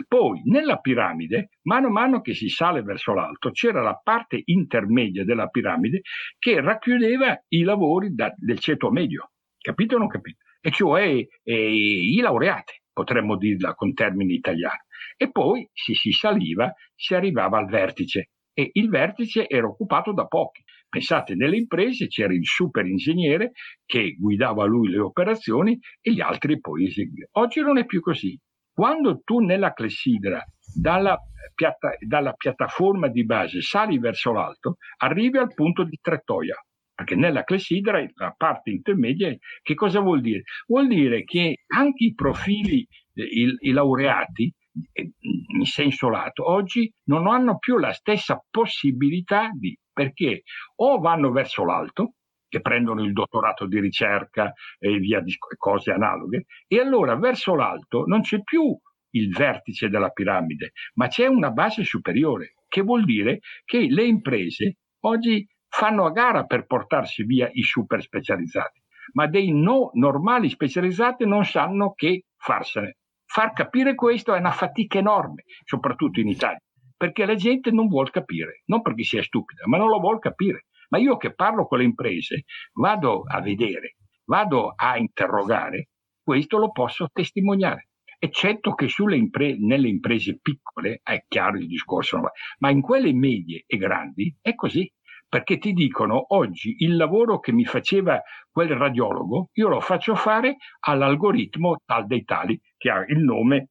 [0.08, 5.24] Poi nella piramide, mano a mano che si sale verso l'alto, c'era la parte intermedia
[5.24, 6.02] della piramide
[6.38, 9.32] che racchiudeva i lavori da, del ceto medio.
[9.60, 10.38] Capito o non capito?
[10.62, 14.80] E cioè eh, i laureati, potremmo dirla con termini italiani.
[15.18, 18.30] E poi, se si saliva, si arrivava al vertice.
[18.54, 20.64] E il vertice era occupato da pochi.
[20.90, 23.52] Pensate, nelle imprese c'era il super ingegnere
[23.86, 27.30] che guidava lui le operazioni e gli altri poi eseguivano.
[27.34, 28.38] Oggi non è più così.
[28.74, 31.16] Quando tu nella clessidra, dalla,
[31.54, 36.56] piatta, dalla piattaforma di base, sali verso l'alto, arrivi al punto di Trettoia.
[36.96, 40.42] Perché nella clessidra, la parte intermedia, che cosa vuol dire?
[40.66, 44.52] Vuol dire che anche i profili, i, i laureati,
[44.94, 50.44] in senso lato, oggi non hanno più la stessa possibilità di perché
[50.78, 52.14] o vanno verso l'alto,
[52.48, 58.06] che prendono il dottorato di ricerca e via di cose analoghe, e allora verso l'alto
[58.06, 58.80] non c'è più
[59.12, 64.78] il vertice della piramide, ma c'è una base superiore, che vuol dire che le imprese
[65.02, 68.82] oggi fanno a gara per portarsi via i super specializzati,
[69.16, 72.96] ma dei no normali specializzati non sanno che farsene.
[73.26, 76.62] Far capire questo è una fatica enorme, soprattutto in Italia
[77.00, 80.66] perché la gente non vuole capire, non perché sia stupida, ma non lo vuole capire.
[80.90, 86.72] Ma io che parlo con le imprese, vado a vedere, vado a interrogare, questo lo
[86.74, 87.88] posso testimoniare.
[88.20, 92.20] Eccetto che impre- nelle imprese piccole, è chiaro il discorso,
[92.58, 94.92] ma in quelle medie e grandi è così
[95.30, 100.58] perché ti dicono oggi il lavoro che mi faceva quel radiologo, io lo faccio fare
[100.80, 103.70] all'algoritmo tal dei tali che ha il nome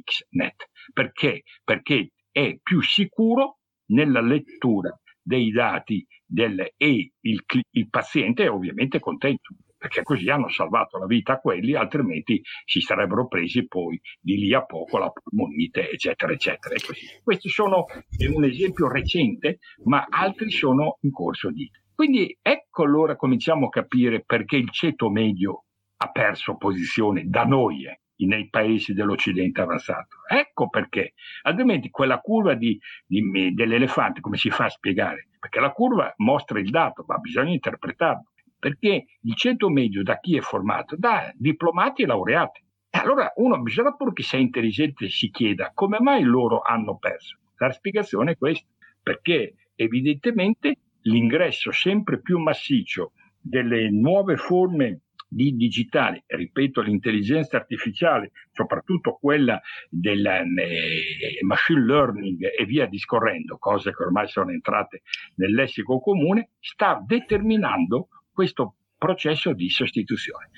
[0.00, 0.70] CHEXNet.
[0.92, 1.42] Perché?
[1.64, 8.98] Perché è più sicuro nella lettura dei dati del, e il, il paziente è ovviamente
[8.98, 14.36] contento perché così hanno salvato la vita a quelli, altrimenti si sarebbero presi poi di
[14.36, 16.76] lì a poco la polmonite, eccetera, eccetera.
[17.20, 21.68] Questi sono è un esempio recente, ma altri sono in corso di.
[21.96, 25.64] Quindi ecco allora cominciamo a capire perché il ceto medio
[25.96, 27.86] ha perso posizione da noi.
[27.86, 30.18] Eh nei paesi dell'Occidente avanzato.
[30.28, 35.28] Ecco perché, altrimenti quella curva di, di, dell'elefante come si fa a spiegare?
[35.38, 38.30] Perché la curva mostra il dato, ma bisogna interpretarlo.
[38.58, 40.94] Perché il ceto medio da chi è formato?
[40.96, 42.64] Da diplomati e laureati.
[42.90, 47.38] Allora uno bisogna pure che sia intelligente si chieda come mai loro hanno perso.
[47.56, 48.68] La spiegazione è questa,
[49.02, 55.00] perché evidentemente l'ingresso sempre più massiccio delle nuove forme
[55.32, 63.94] di digitale, ripeto l'intelligenza artificiale, soprattutto quella del eh, machine learning e via discorrendo, cose
[63.94, 65.02] che ormai sono entrate
[65.36, 70.50] nel lessico comune, sta determinando questo processo di sostituzione.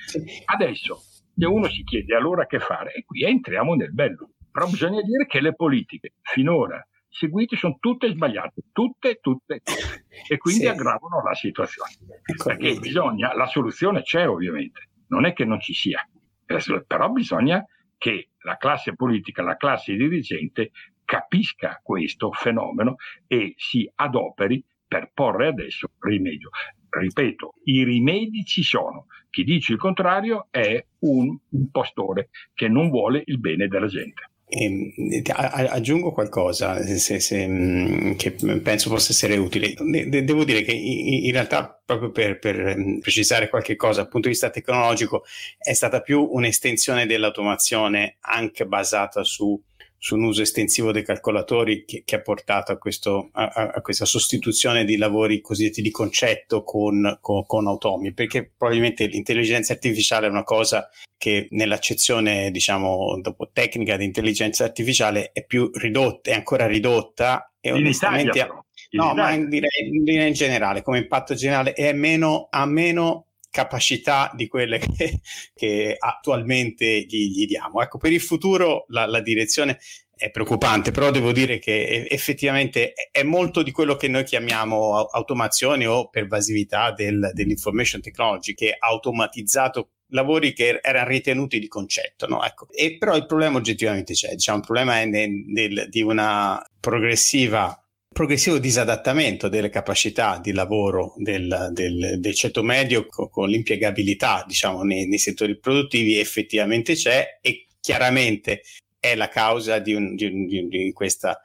[0.44, 0.96] Adesso
[1.36, 5.26] se uno si chiede allora che fare, e qui entriamo nel bello, però bisogna dire
[5.26, 6.84] che le politiche finora
[7.14, 10.04] seguite sono tutte sbagliate, tutte, tutte, tutte.
[10.28, 10.66] e quindi sì.
[10.66, 11.92] aggravano la situazione.
[12.24, 16.06] Ecco, Perché bisogna, la soluzione c'è ovviamente, non è che non ci sia,
[16.44, 17.64] però bisogna
[17.96, 20.72] che la classe politica, la classe dirigente
[21.04, 22.96] capisca questo fenomeno
[23.28, 26.50] e si adoperi per porre adesso rimedio.
[26.88, 29.06] Ripeto, i rimedi ci sono.
[29.30, 34.30] Chi dice il contrario è un impostore che non vuole il bene della gente.
[34.46, 35.22] E, ehm,
[35.70, 39.74] aggiungo qualcosa se, se, mm, che penso possa essere utile.
[39.78, 44.10] De- devo dire che in, in realtà, proprio per, per, mm, precisare qualche cosa dal
[44.10, 45.24] punto di vista tecnologico,
[45.58, 49.60] è stata più un'estensione dell'automazione anche basata su
[50.04, 54.04] su un uso estensivo dei calcolatori che, che ha portato a, questo, a, a, questa
[54.04, 60.28] sostituzione di lavori cosiddetti di concetto con, con, con, automi, perché probabilmente l'intelligenza artificiale è
[60.28, 66.66] una cosa che nell'accezione, diciamo, dopo tecnica di intelligenza artificiale è più ridotta, è ancora
[66.66, 68.38] ridotta e in onestamente...
[68.40, 74.32] Italia, no, ma in, direi, in, generale, come impatto generale, è meno, ha meno capacità
[74.34, 75.20] di quelle che,
[75.54, 77.80] che attualmente gli, gli, diamo.
[77.80, 79.78] Ecco, per il futuro la, la, direzione
[80.16, 85.86] è preoccupante, però devo dire che effettivamente è molto di quello che noi chiamiamo automazione
[85.86, 92.44] o pervasività del, dell'information technology, che ha automatizzato lavori che erano ritenuti di concetto, no?
[92.44, 92.66] ecco.
[92.72, 97.83] E però il problema oggettivamente c'è, diciamo, il problema è nel, nel, di una progressiva
[98.14, 104.82] progressivo disadattamento delle capacità di lavoro del, del, del ceto medio con, con l'impiegabilità diciamo,
[104.84, 108.62] nei, nei, settori produttivi effettivamente c'è e chiaramente
[109.00, 111.38] è la causa di, un, di, di, di questa,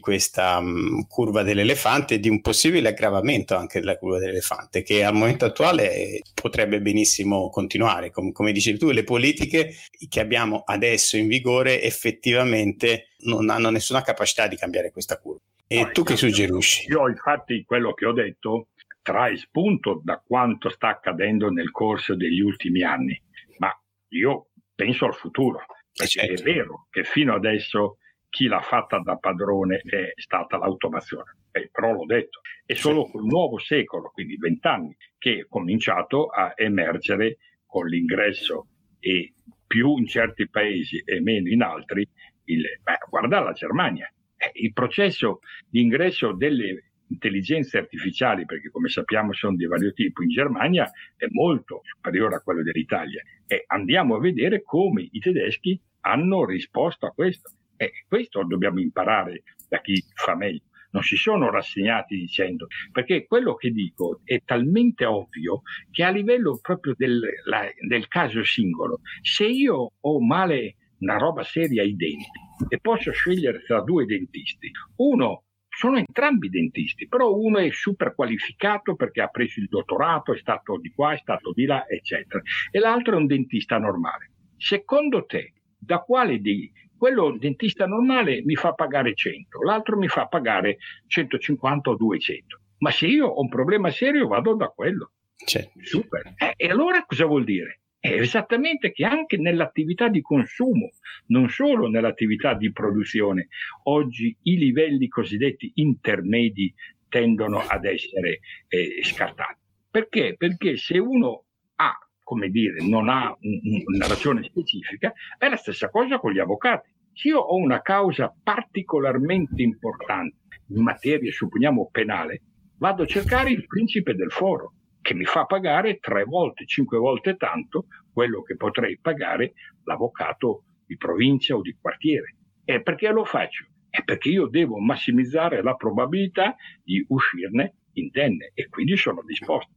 [0.00, 5.14] questa um, curva dell'elefante e di un possibile aggravamento anche della curva dell'elefante, che al
[5.14, 8.10] momento attuale potrebbe benissimo continuare.
[8.10, 9.76] Com- come dicevi tu, le politiche
[10.08, 15.42] che abbiamo adesso in vigore effettivamente non hanno nessuna capacità di cambiare questa curva.
[15.66, 16.90] E no, tu che suggerisci?
[16.90, 18.68] Io infatti quello che ho detto
[19.02, 23.20] trae spunto da quanto sta accadendo nel corso degli ultimi anni,
[23.58, 23.70] ma
[24.08, 25.64] io penso al futuro.
[25.92, 26.42] Perché certo.
[26.42, 27.98] è vero che fino adesso
[28.28, 33.24] chi l'ha fatta da padrone è stata l'automazione, eh, però l'ho detto, è solo col
[33.24, 38.66] nuovo secolo, quindi vent'anni, che è cominciato a emergere con l'ingresso
[38.98, 39.34] e
[39.64, 42.08] più in certi paesi e meno in altri,
[42.46, 44.13] il, beh, guarda la Germania, eh,
[44.52, 50.30] il processo di ingresso delle intelligenze artificiali, perché come sappiamo sono di vario tipo, in
[50.30, 53.22] Germania è molto superiore a quello dell'Italia.
[53.46, 57.50] E andiamo a vedere come i tedeschi hanno risposto a questo.
[57.76, 60.62] E questo dobbiamo imparare da chi fa meglio.
[60.90, 66.60] Non si sono rassegnati dicendo, perché quello che dico è talmente ovvio che a livello
[66.62, 72.40] proprio del, la, del caso singolo, se io ho male una roba seria ai denti
[72.68, 78.94] e posso scegliere tra due dentisti, uno sono entrambi dentisti, però uno è super qualificato
[78.94, 82.40] perché ha preso il dottorato, è stato di qua, è stato di là, eccetera,
[82.70, 84.30] e l'altro è un dentista normale.
[84.56, 90.26] Secondo te, da quale di quello dentista normale mi fa pagare 100, l'altro mi fa
[90.26, 90.78] pagare
[91.08, 92.60] 150 o 200.
[92.78, 95.10] Ma se io ho un problema serio vado da quello.
[95.44, 95.72] Certo.
[95.82, 96.34] Super.
[96.36, 97.80] Eh, e allora cosa vuol dire?
[98.04, 100.90] È esattamente che anche nell'attività di consumo,
[101.28, 103.48] non solo nell'attività di produzione,
[103.84, 106.70] oggi i livelli cosiddetti intermedi
[107.08, 109.56] tendono ad essere eh, scartati.
[109.90, 110.34] Perché?
[110.36, 111.44] Perché se uno
[111.76, 111.92] ha,
[112.22, 116.92] come dire, non ha un, una ragione specifica, è la stessa cosa con gli avvocati.
[117.10, 120.36] Se io ho una causa particolarmente importante
[120.68, 122.42] in materia, supponiamo, penale,
[122.76, 124.74] vado a cercare il principe del foro
[125.04, 129.52] che mi fa pagare tre volte, cinque volte tanto quello che potrei pagare
[129.84, 132.36] l'avvocato di provincia o di quartiere.
[132.64, 133.66] E perché lo faccio?
[133.90, 139.72] È perché io devo massimizzare la probabilità di uscirne indenne e quindi sono disposto.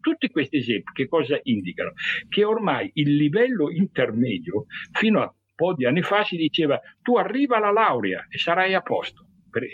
[0.00, 1.92] Tutti questi esempi che cosa indicano?
[2.26, 7.16] Che ormai il livello intermedio, fino a un po' di anni fa si diceva tu
[7.18, 9.26] arriva alla laurea e sarai a posto.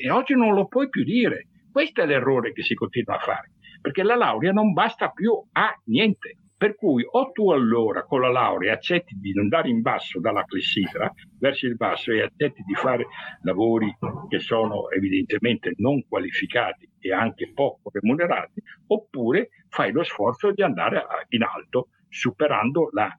[0.03, 1.47] E oggi non lo puoi più dire.
[1.71, 5.75] Questo è l'errore che si continua a fare perché la laurea non basta più a
[5.85, 6.39] niente.
[6.59, 11.13] Per cui o tu allora con la laurea accetti di andare in basso dalla clessidra
[11.39, 13.07] verso il basso e accetti di fare
[13.43, 13.95] lavori
[14.29, 21.05] che sono evidentemente non qualificati e anche poco remunerati, oppure fai lo sforzo di andare
[21.29, 23.15] in alto superando la,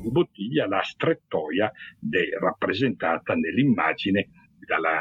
[0.00, 1.68] di bottiglia, la strettoia
[1.98, 4.28] de, rappresentata nell'immagine
[4.64, 5.00] dalla,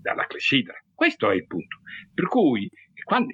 [0.00, 0.74] dalla clessidra.
[0.92, 1.78] Questo è il punto.
[2.12, 2.68] Per cui
[3.02, 3.28] quando,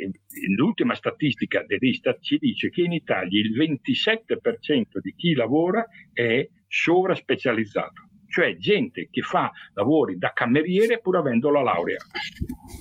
[0.56, 8.08] l'ultima statistica dell'Istat ci dice che in Italia il 27% di chi lavora è sovraspecializzato,
[8.28, 11.98] cioè gente che fa lavori da cameriere pur avendo la laurea.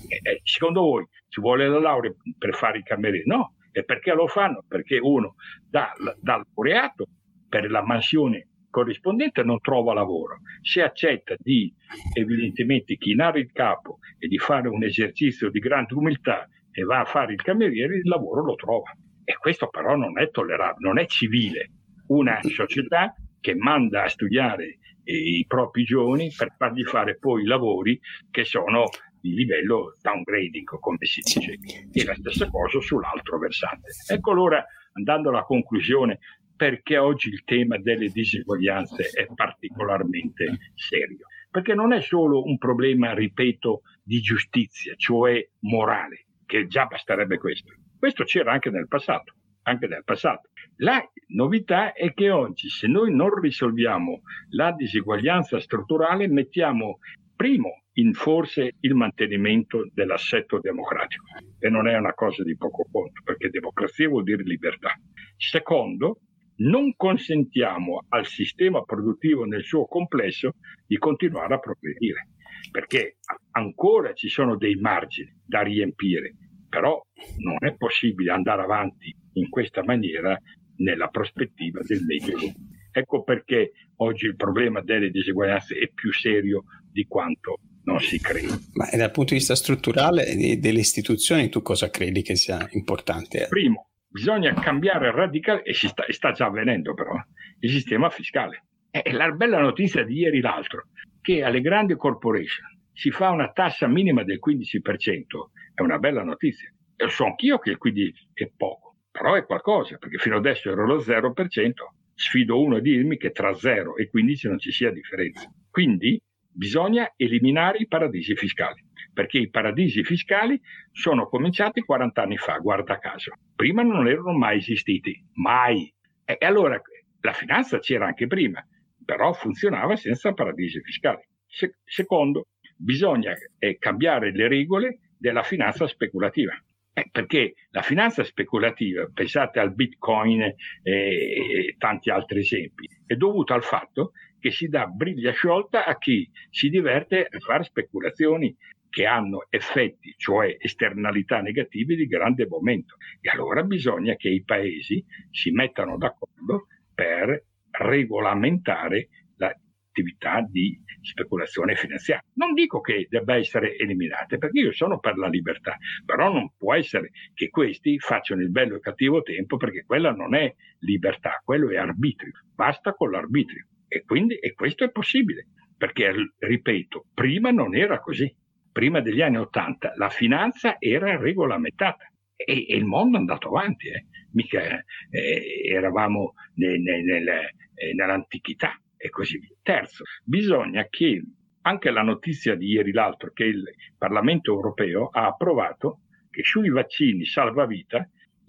[0.07, 3.27] E, e, secondo voi ci vuole la laurea per fare i camerieri?
[3.27, 4.63] No, e perché lo fanno?
[4.67, 5.35] Perché uno
[5.69, 7.07] da, da laureato
[7.47, 10.39] per la mansione corrispondente non trova lavoro.
[10.61, 11.73] Se accetta di
[12.13, 16.45] evidentemente chinare il capo e di fare un esercizio di grande umiltà
[16.75, 18.91] e va a fare il cameriere, il lavoro lo trova.
[19.23, 21.71] E questo però non è tollerabile, non è civile.
[22.07, 27.99] Una società che manda a studiare i propri giovani per fargli fare poi lavori
[28.29, 28.89] che sono
[29.21, 31.57] di livello downgrading, come si dice,
[31.91, 33.91] e la stessa cosa sull'altro versante.
[34.07, 34.63] Ecco allora,
[34.93, 36.19] andando alla conclusione,
[36.55, 41.27] perché oggi il tema delle diseguaglianze è particolarmente serio.
[41.49, 47.73] Perché non è solo un problema, ripeto, di giustizia, cioè morale, che già basterebbe questo.
[47.97, 49.33] Questo c'era anche nel passato,
[49.63, 50.49] anche nel passato.
[50.77, 56.99] La novità è che oggi se noi non risolviamo la diseguaglianza strutturale mettiamo
[57.35, 61.23] primo in forse il mantenimento dell'assetto democratico
[61.59, 64.93] e non è una cosa di poco conto perché democrazia vuol dire libertà.
[65.37, 66.19] Secondo,
[66.57, 72.29] non consentiamo al sistema produttivo nel suo complesso di continuare a progredire
[72.71, 73.17] perché
[73.51, 76.35] ancora ci sono dei margini da riempire,
[76.69, 77.01] però
[77.37, 80.39] non è possibile andare avanti in questa maniera
[80.77, 82.59] nella prospettiva del medio lungo.
[82.91, 88.57] Ecco perché oggi il problema delle diseguaglianze è più serio di quanto non si crede.
[88.73, 90.25] Ma dal punto di vista strutturale
[90.59, 93.47] delle istituzioni, tu cosa credi che sia importante?
[93.49, 97.13] Primo, bisogna cambiare radicalmente, e sta, sta già avvenendo però,
[97.59, 98.65] il sistema fiscale.
[98.89, 100.87] E la bella notizia di ieri l'altro,
[101.25, 106.71] che alle grandi corporation si fa una tassa minima del 15%, è una bella notizia.
[106.95, 110.85] E so anch'io che il 15% è poco, però è qualcosa, perché fino adesso ero
[110.85, 111.71] lo 0%,
[112.13, 115.51] sfido uno a dirmi che tra 0 e 15 non ci sia differenza.
[115.71, 120.61] Quindi bisogna eliminare i paradisi fiscali, perché i paradisi fiscali
[120.91, 123.33] sono cominciati 40 anni fa, guarda caso.
[123.55, 125.91] Prima non erano mai esistiti, mai.
[126.23, 126.79] E allora
[127.19, 128.63] la finanza c'era anche prima,
[129.05, 131.21] però funzionava senza paradisi fiscali.
[131.47, 136.53] Se- secondo, bisogna eh, cambiare le regole della finanza speculativa.
[136.97, 143.53] Eh, perché la finanza speculativa, pensate al bitcoin e, e tanti altri esempi, è dovuta
[143.53, 148.55] al fatto che si dà briglia sciolta a chi si diverte a fare speculazioni
[148.89, 152.95] che hanno effetti, cioè esternalità negative di grande momento.
[153.19, 157.43] E allora bisogna che i paesi si mettano d'accordo per
[157.79, 162.23] regolamentare l'attività di speculazione finanziaria.
[162.33, 166.73] Non dico che debba essere eliminata, perché io sono per la libertà, però non può
[166.73, 171.41] essere che questi facciano il bello e il cattivo tempo, perché quella non è libertà,
[171.43, 172.31] quello è arbitrio.
[172.53, 173.67] Basta con l'arbitrio.
[173.87, 175.47] E quindi e questo è possibile,
[175.77, 178.33] perché, ripeto, prima non era così.
[178.71, 183.87] Prima degli anni Ottanta la finanza era regolamentata e, e, il mondo è andato avanti,
[183.87, 184.05] eh.
[184.31, 184.61] mica
[185.09, 189.55] eh, eravamo ne, ne, nel, eh, nell'antichità e così via.
[189.61, 191.23] Terzo, bisogna che
[191.61, 193.63] anche la notizia di ieri l'altro che il
[193.97, 198.07] Parlamento europeo ha approvato che sui vaccini salvavita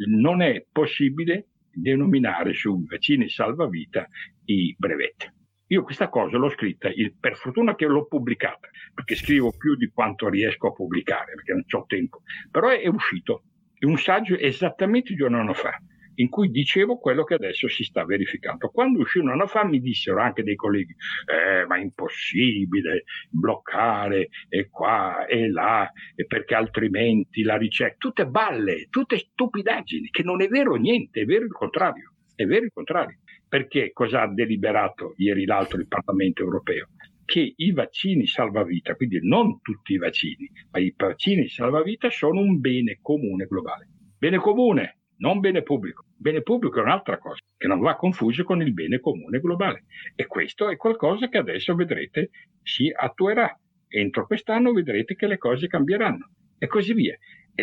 [0.08, 4.06] non è possibile denominare sui vaccini salvavita
[4.46, 5.32] i brevetti.
[5.68, 10.28] Io questa cosa l'ho scritta, per fortuna che l'ho pubblicata, perché scrivo più di quanto
[10.28, 13.42] riesco a pubblicare, perché non ho tempo, però è uscito,
[13.86, 15.72] un saggio esattamente di un anno fa,
[16.16, 18.68] in cui dicevo quello che adesso si sta verificando.
[18.68, 20.94] Quando uscì un anno fa mi dissero anche dei colleghi,
[21.26, 25.90] eh, ma è impossibile bloccare e qua e là,
[26.26, 31.44] perché altrimenti la ricerca, tutte balle, tutte stupidaggini, che non è vero niente, è vero
[31.44, 33.18] il contrario, è vero il contrario.
[33.48, 36.88] Perché cosa ha deliberato ieri l'altro il Parlamento europeo?
[37.26, 42.60] Che i vaccini salvavita, quindi non tutti i vaccini, ma i vaccini salvavita sono un
[42.60, 43.88] bene comune globale.
[44.16, 46.04] Bene comune, non bene pubblico.
[46.16, 49.84] Bene pubblico è un'altra cosa, che non va confuso con il bene comune globale.
[50.14, 52.30] E questo è qualcosa che adesso vedrete
[52.62, 53.54] si attuerà.
[53.88, 57.16] Entro quest'anno vedrete che le cose cambieranno e così via.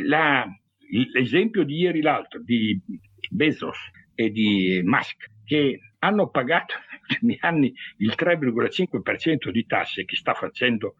[0.03, 0.45] La,
[1.13, 2.79] l'esempio di ieri l'altro di
[3.29, 3.77] Bezos
[4.15, 6.75] e di Musk che hanno pagato
[7.21, 10.95] negli anni il 3,5% di tasse che sta facendo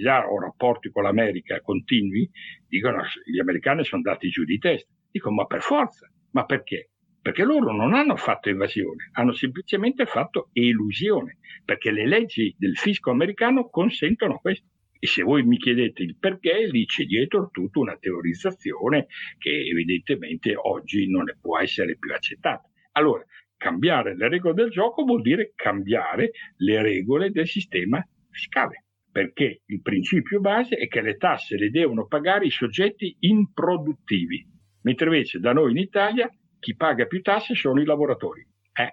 [0.00, 2.28] già o rapporti con l'America continui,
[2.66, 4.90] dicono gli americani sono andati giù di testa.
[5.10, 6.90] Dico ma per forza, ma perché?
[7.20, 13.10] Perché loro non hanno fatto evasione, hanno semplicemente fatto elusione, perché le leggi del fisco
[13.10, 14.66] americano consentono questo.
[14.98, 19.06] E se voi mi chiedete il perché, lì c'è dietro tutta una teorizzazione
[19.38, 22.68] che evidentemente oggi non può essere più accettata.
[22.92, 23.24] Allora,
[23.64, 29.80] cambiare le regole del gioco vuol dire cambiare le regole del sistema fiscale, perché il
[29.80, 34.46] principio base è che le tasse le devono pagare i soggetti improduttivi,
[34.82, 38.90] mentre invece da noi in Italia chi paga più tasse sono i lavoratori, eh,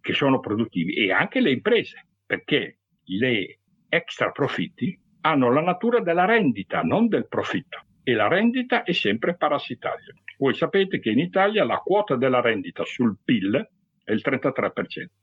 [0.00, 3.58] che sono produttivi, e anche le imprese, perché le
[3.90, 9.36] extra profitti hanno la natura della rendita, non del profitto, e la rendita è sempre
[9.36, 10.14] parassitaria.
[10.38, 13.68] Voi sapete che in Italia la quota della rendita sul PIL
[14.04, 14.52] è il 33%,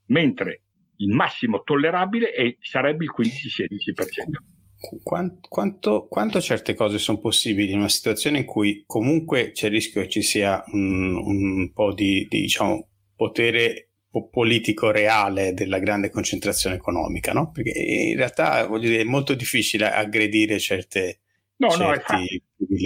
[0.08, 0.64] mentre
[0.98, 4.60] il massimo tollerabile è, sarebbe il 15-16%.
[5.04, 9.74] Quanto, quanto, quanto, certe cose sono possibili in una situazione in cui comunque c'è il
[9.74, 13.92] rischio che ci sia un, un po' di, di diciamo, potere
[14.32, 17.52] politico reale della grande concentrazione economica, no?
[17.52, 21.22] Perché in realtà voglio dire, è molto difficile aggredire certe,
[21.62, 22.42] No, no, è, facile,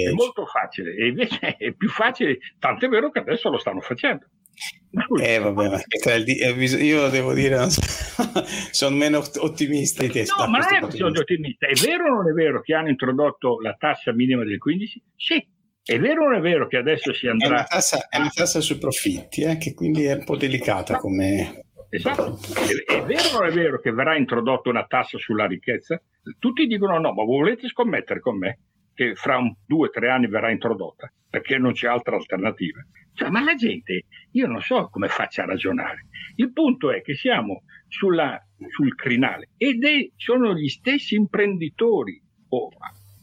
[0.09, 3.79] è molto facile e invece è più facile, tanto è vero che adesso lo stanno
[3.79, 4.27] facendo.
[5.21, 6.49] Eh vabbè, ma eh,
[6.83, 7.67] io devo dire,
[8.71, 10.25] sono meno ottimista di te.
[10.37, 11.67] No, ma non è questione ottimista.
[11.67, 15.03] È vero o non è vero che hanno introdotto la tassa minima del 15?
[15.15, 15.47] Sì.
[15.83, 17.47] È vero o non è vero che adesso si andrà...
[17.47, 20.97] È una tassa, è una tassa sui profitti, eh, che quindi è un po' delicata
[20.97, 21.65] come...
[21.89, 22.39] Esatto.
[22.53, 26.01] È, è vero o non è vero che verrà introdotta una tassa sulla ricchezza?
[26.39, 28.59] Tutti dicono no, ma volete scommettere con me
[28.95, 31.11] che fra un, due o tre anni verrà introdotta?
[31.29, 32.83] Perché non c'è altra alternativa.
[33.16, 36.07] Cioè, ma la gente, io non so come faccia a ragionare.
[36.36, 38.38] Il punto è che siamo sulla,
[38.70, 42.70] sul crinale ed è, sono gli stessi imprenditori o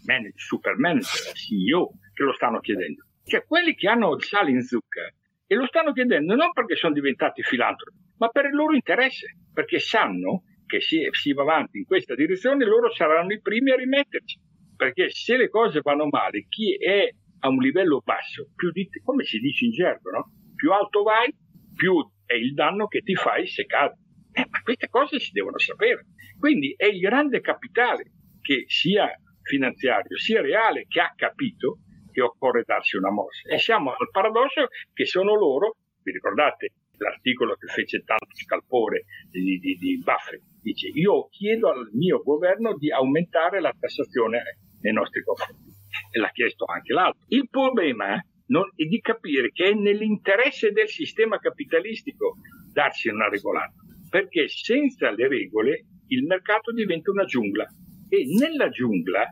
[0.07, 3.05] manager, super manager, CEO che lo stanno chiedendo.
[3.25, 5.13] Cioè quelli che hanno il sale in zucca
[5.47, 9.79] e lo stanno chiedendo non perché sono diventati filantropi, ma per il loro interesse, perché
[9.79, 14.41] sanno che si, si va avanti in questa direzione, loro saranno i primi a rimetterci.
[14.75, 17.09] Perché se le cose vanno male, chi è
[17.45, 20.33] a un livello basso, più di, come si dice in gergo, no?
[20.55, 21.35] più alto vai,
[21.75, 24.01] più è il danno che ti fai se cadi.
[24.33, 26.07] Eh, ma queste cose si devono sapere.
[26.39, 29.11] Quindi è il grande capitale che sia
[29.43, 31.79] finanziario sia reale che ha capito
[32.13, 33.49] che occorre darsi una mossa.
[33.49, 39.59] E siamo al paradosso che sono loro, vi ricordate l'articolo che fece tanto scalpore di,
[39.59, 45.23] di, di Buffett, dice io chiedo al mio governo di aumentare la tassazione nei nostri
[45.25, 45.82] confronti.
[46.11, 47.25] E l'ha chiesto anche l'altro.
[47.29, 52.37] Il problema non, è di capire che è nell'interesse del sistema capitalistico
[52.73, 53.75] darsi una regolata,
[54.09, 57.67] perché senza le regole il mercato diventa una giungla
[58.09, 59.27] e nella giungla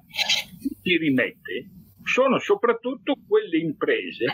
[0.83, 1.71] si rimette
[2.03, 4.25] sono soprattutto quelle imprese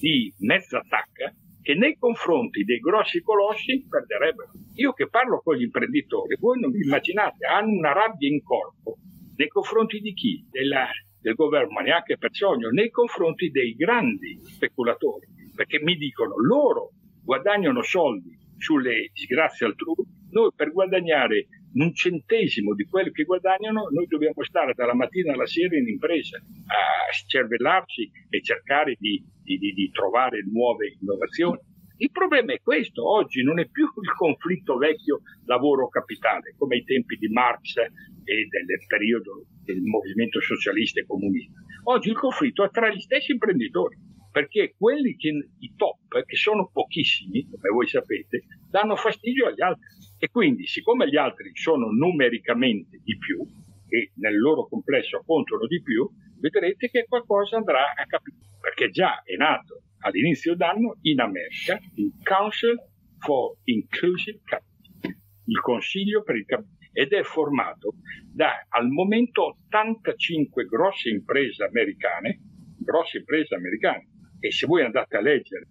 [0.00, 4.50] di mezza tacca che nei confronti dei grossi colossi perderebbero.
[4.74, 8.98] Io che parlo con gli imprenditori, voi non vi immaginate, hanno una rabbia in corpo
[9.36, 10.44] nei confronti di chi?
[10.50, 10.88] Della,
[11.22, 16.90] del governo, ma neanche per sogno, nei confronti dei grandi speculatori, perché mi dicono loro
[17.24, 24.06] guadagnano soldi sulle disgrazie altrui, noi per guadagnare un centesimo di quello che guadagnano, noi
[24.06, 29.72] dobbiamo stare dalla mattina alla sera in impresa a cervellarci e cercare di, di, di,
[29.72, 31.58] di trovare nuove innovazioni.
[32.02, 37.16] Il problema è questo, oggi non è più il conflitto vecchio lavoro-capitale, come ai tempi
[37.16, 41.60] di Marx e del periodo del movimento socialista e comunista.
[41.84, 43.96] Oggi il conflitto è tra gli stessi imprenditori,
[44.32, 49.86] perché quelli che, i top, che sono pochissimi, come voi sapete, danno fastidio agli altri.
[50.18, 53.46] E quindi, siccome gli altri sono numericamente di più
[53.86, 58.38] e nel loro complesso contano di più, vedrete che qualcosa andrà a capire.
[58.60, 62.76] Perché già è nato all'inizio d'anno in America il Council
[63.18, 67.94] for Inclusive Capital, il Consiglio per il Capitale, ed è formato
[68.30, 72.40] da al momento 85 grosse imprese americane,
[72.78, 74.08] grosse imprese americane,
[74.40, 75.68] e se voi andate a leggere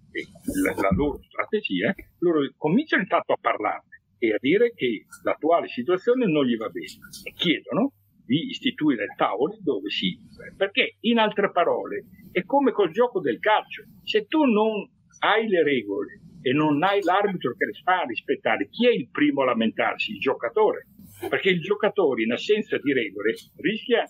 [0.63, 3.84] la, la loro strategia, loro cominciano intanto a parlare
[4.17, 6.88] e a dire che l'attuale situazione non gli va bene.
[7.23, 7.93] E chiedono
[8.32, 10.17] di istituire tavoli dove si...
[10.55, 13.84] Perché, in altre parole, è come col gioco del calcio.
[14.03, 18.88] Se tu non hai le regole e non hai l'arbitro che le fa rispettare, chi
[18.88, 20.11] è il primo a lamentarsi?
[20.11, 20.88] Il giocatore.
[21.27, 24.09] Perché il giocatore, in assenza di regole, rischia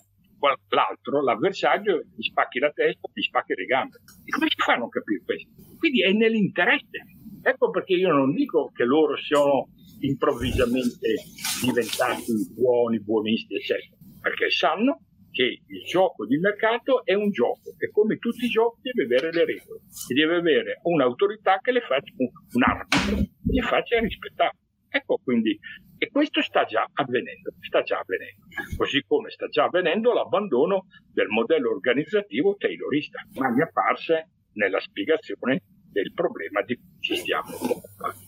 [0.68, 3.96] l'altro, l'avversario, gli spacchi la testa, gli spacchi le gambe.
[4.24, 5.50] E come si fa a non capire questo?
[5.78, 6.98] Quindi è nell'interesse.
[7.42, 9.66] Ecco perché io non dico che loro siano
[9.98, 11.08] improvvisamente
[11.60, 15.00] diventati buoni, buonisti, eccetera, perché sanno
[15.32, 19.32] che il gioco di mercato è un gioco e come tutti i giochi deve avere
[19.32, 24.58] le regole e deve avere un'autorità che le faccia, un arbitro, che le faccia rispettare.
[24.88, 25.58] Ecco quindi,
[25.96, 28.44] e questo sta già avvenendo, sta già avvenendo,
[28.76, 35.62] così come sta già avvenendo l'abbandono del modello organizzativo taylorista, ma mi apparse nella spiegazione
[35.90, 38.20] del problema di cui ci stiamo occupando.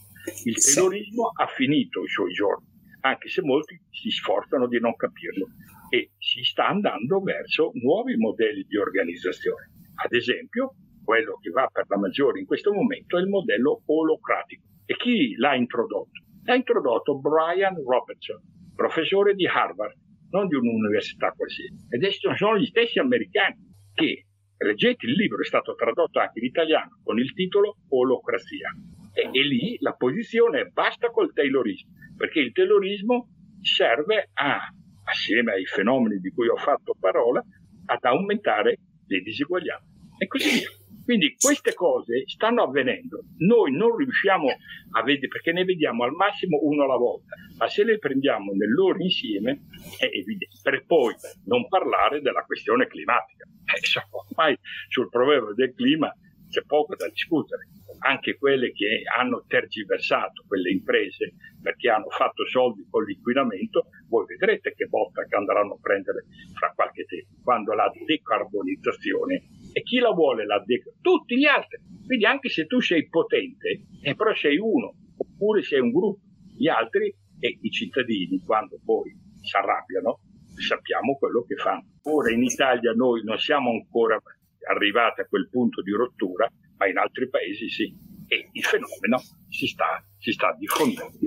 [0.44, 2.66] Il terrorismo ha finito i suoi giorni,
[3.00, 5.48] anche se molti si sforzano di non capirlo
[5.94, 9.70] e si sta andando verso nuovi modelli di organizzazione.
[10.02, 10.74] Ad esempio,
[11.04, 14.64] quello che va per la maggiore in questo momento è il modello olocratico.
[14.86, 16.18] E chi l'ha introdotto?
[16.42, 18.40] L'ha introdotto Brian Robertson,
[18.74, 19.94] professore di Harvard,
[20.30, 21.86] non di un'università qualsiasi.
[21.90, 23.56] Ed sono gli stessi americani
[23.94, 24.26] che,
[24.58, 28.68] leggete il libro, è stato tradotto anche in italiano con il titolo Olocrazia
[29.12, 33.28] e, e lì la posizione è basta col taylorismo, perché il taylorismo
[33.60, 34.68] serve a,
[35.14, 37.42] assieme ai fenomeni di cui ho fatto parola,
[37.86, 40.68] ad aumentare le diseguaglianze e così via.
[41.04, 44.48] Quindi queste cose stanno avvenendo, noi non riusciamo
[44.92, 48.72] a vedere perché ne vediamo al massimo uno alla volta, ma se le prendiamo nel
[48.72, 49.66] loro insieme
[49.98, 53.44] è evidente, per poi non parlare della questione climatica.
[53.44, 54.58] Eh, ormai
[54.88, 56.10] sul problema del clima
[56.54, 57.66] c'è poco da discutere
[58.06, 64.74] anche quelle che hanno tergiversato quelle imprese perché hanno fatto soldi con l'inquinamento, voi vedrete
[64.74, 69.42] che botta che andranno a prendere fra qualche tempo, quando la decarbonizzazione
[69.72, 71.00] e chi la vuole la decarbonizzazione?
[71.00, 71.80] Tutti gli altri.
[72.06, 76.20] Quindi anche se tu sei potente, eh, però sei uno, oppure sei un gruppo,
[76.54, 80.20] gli altri e i cittadini, quando poi si arrabbiano,
[80.60, 81.86] sappiamo quello che fanno.
[82.02, 84.20] Ora in Italia noi non siamo ancora
[84.68, 88.12] arrivati a quel punto di rottura, ma in altri paesi sì.
[88.26, 91.18] E il fenomeno si sta, si sta diffondendo.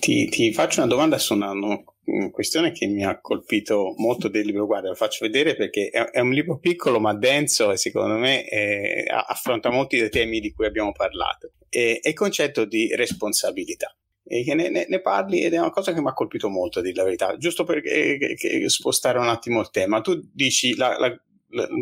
[0.00, 1.80] Ti, ti, faccio una domanda su una, una,
[2.30, 4.66] questione che mi ha colpito molto del libro.
[4.66, 8.44] Guarda, lo faccio vedere perché è, è un libro piccolo ma denso e secondo me
[8.44, 11.52] è, affronta molti dei temi di cui abbiamo parlato.
[11.68, 13.96] È, è il concetto di responsabilità.
[14.24, 16.82] e ne, ne, ne, parli ed è una cosa che mi ha colpito molto, a
[16.82, 17.36] dire la verità.
[17.36, 21.14] Giusto per eh, spostare un attimo il tema, tu dici la, la,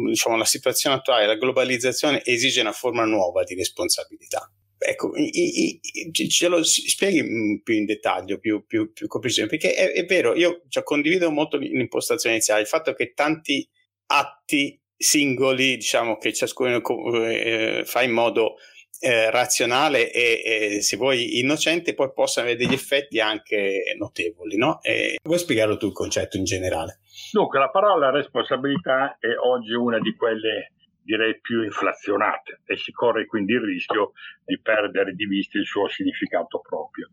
[0.08, 4.50] diciamo, la situazione attuale, la globalizzazione esige una forma nuova di responsabilità.
[4.78, 9.06] Ecco, i, i, ce lo spieghi più in dettaglio, più, più, più
[9.46, 13.68] perché è, è, vero, io cioè, condivido molto l'impostazione iniziale, il fatto che tanti
[14.06, 16.80] atti singoli, diciamo che ciascuno
[17.28, 18.56] eh, fa in modo
[19.00, 24.80] eh, razionale e, e, se vuoi innocente poi possano avere degli effetti anche notevoli no?
[24.80, 27.00] E vuoi spiegarlo tu il concetto in generale?
[27.30, 33.26] Dunque la parola responsabilità è oggi una di quelle direi più inflazionate e si corre
[33.26, 34.12] quindi il rischio
[34.44, 37.10] di perdere di vista il suo significato proprio.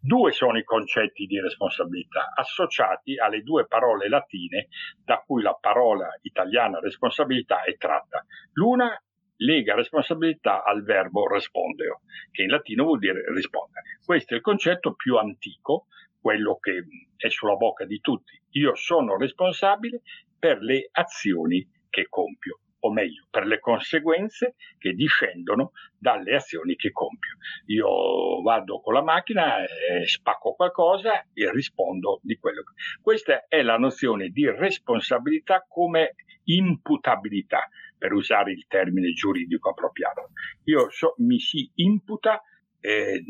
[0.00, 4.68] Due sono i concetti di responsabilità associati alle due parole latine
[5.04, 8.24] da cui la parola italiana responsabilità è tratta.
[8.52, 9.00] L'una
[9.36, 12.00] lega responsabilità al verbo respondere,
[12.30, 13.98] che in latino vuol dire rispondere.
[14.04, 15.86] Questo è il concetto più antico,
[16.20, 16.84] quello che
[17.16, 18.39] è sulla bocca di tutti.
[18.52, 20.02] Io sono responsabile
[20.38, 26.90] per le azioni che compio, o meglio, per le conseguenze che discendono dalle azioni che
[26.92, 27.36] compio.
[27.66, 32.72] Io vado con la macchina, eh, spacco qualcosa e rispondo di quello che...
[33.02, 40.30] Questa è la nozione di responsabilità come imputabilità per usare il termine giuridico appropriato.
[40.64, 42.42] Io so, mi si imputa
[42.80, 43.22] eh,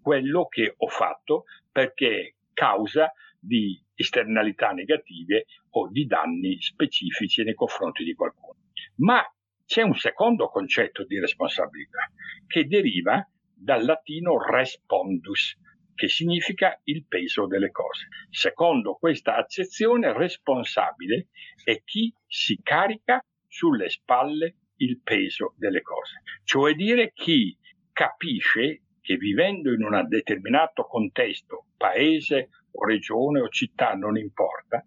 [0.00, 3.12] quello che ho fatto perché causa
[3.44, 8.58] di esternalità negative o di danni specifici nei confronti di qualcuno.
[8.98, 9.20] Ma
[9.66, 12.10] c'è un secondo concetto di responsabilità
[12.46, 15.56] che deriva dal latino respondus,
[15.94, 18.06] che significa il peso delle cose.
[18.30, 21.28] Secondo questa accezione, responsabile
[21.64, 27.56] è chi si carica sulle spalle il peso delle cose, cioè dire chi
[27.92, 34.84] capisce che vivendo in un determinato contesto, paese o regione o città, non importa,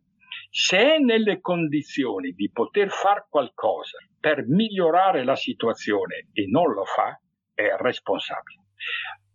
[0.50, 6.86] se è nelle condizioni di poter fare qualcosa per migliorare la situazione e non lo
[6.86, 7.20] fa,
[7.54, 8.64] è responsabile.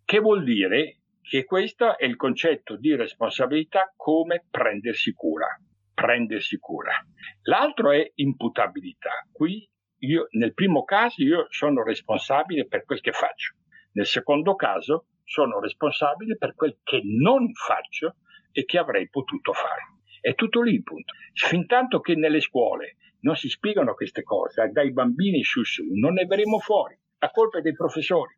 [0.03, 5.47] Che vuol dire che questo è il concetto di responsabilità come prendersi cura
[6.01, 6.93] prendersi cura.
[7.43, 9.27] L'altro è imputabilità.
[9.31, 13.55] Qui io, nel primo caso io sono responsabile per quel che faccio.
[13.93, 18.15] Nel secondo caso sono responsabile per quel che non faccio
[18.51, 19.99] e che avrei potuto fare.
[20.19, 21.13] È tutto lì il punto.
[21.33, 26.13] Fin tanto che nelle scuole non si spiegano queste cose, dai bambini su su, non
[26.13, 26.97] ne verremo fuori.
[27.19, 28.35] La colpa è dei professori,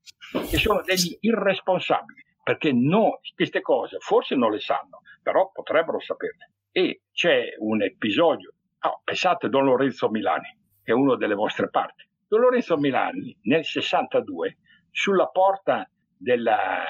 [0.50, 6.52] che sono degli irresponsabili, perché no, queste cose forse non le sanno, però potrebbero saperle
[6.76, 8.52] e c'è un episodio,
[8.82, 12.04] oh, pensate Don Lorenzo Milani, che è uno delle vostre parti.
[12.28, 14.58] Don Lorenzo Milani nel 62
[14.90, 15.88] sulla porta
[16.18, 16.84] della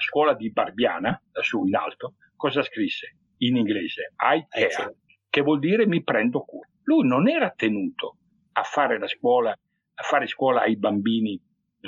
[0.00, 3.16] scuola di Barbiana, su in alto, cosa scrisse?
[3.42, 4.96] In inglese, I care,
[5.28, 6.66] che vuol dire mi prendo cura.
[6.84, 8.16] Lui non era tenuto
[8.52, 11.38] a fare la scuola, a fare scuola ai bambini,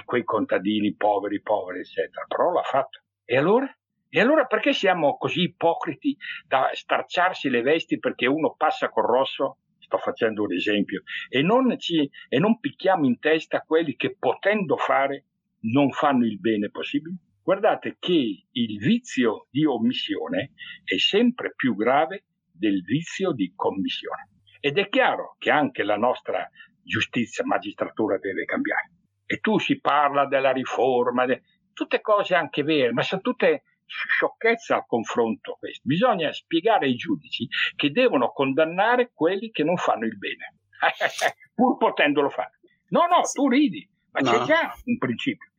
[0.04, 3.00] quei contadini poveri, poveri, eccetera, però l'ha fatto.
[3.24, 3.66] E allora?
[4.10, 6.14] E allora perché siamo così ipocriti
[6.46, 9.56] da stracciarsi le vesti perché uno passa col rosso?
[9.78, 11.02] Sto facendo un esempio.
[11.30, 15.24] E non, ci, e non picchiamo in testa quelli che potendo fare
[15.60, 17.16] non fanno il bene possibile?
[17.42, 20.52] Guardate che il vizio di omissione
[20.84, 24.28] è sempre più grave del vizio di commissione.
[24.60, 26.48] Ed è chiaro che anche la nostra
[26.82, 28.92] giustizia, magistratura deve cambiare.
[29.26, 31.42] E tu si parla della riforma, de...
[31.72, 35.82] tutte cose anche vere, ma sono tutte sciocchezza al confronto questo.
[35.84, 40.58] Bisogna spiegare ai giudici che devono condannare quelli che non fanno il bene,
[41.54, 42.60] pur potendolo fare.
[42.90, 44.30] No, no, tu ridi, ma no.
[44.30, 45.51] c'è già un principio.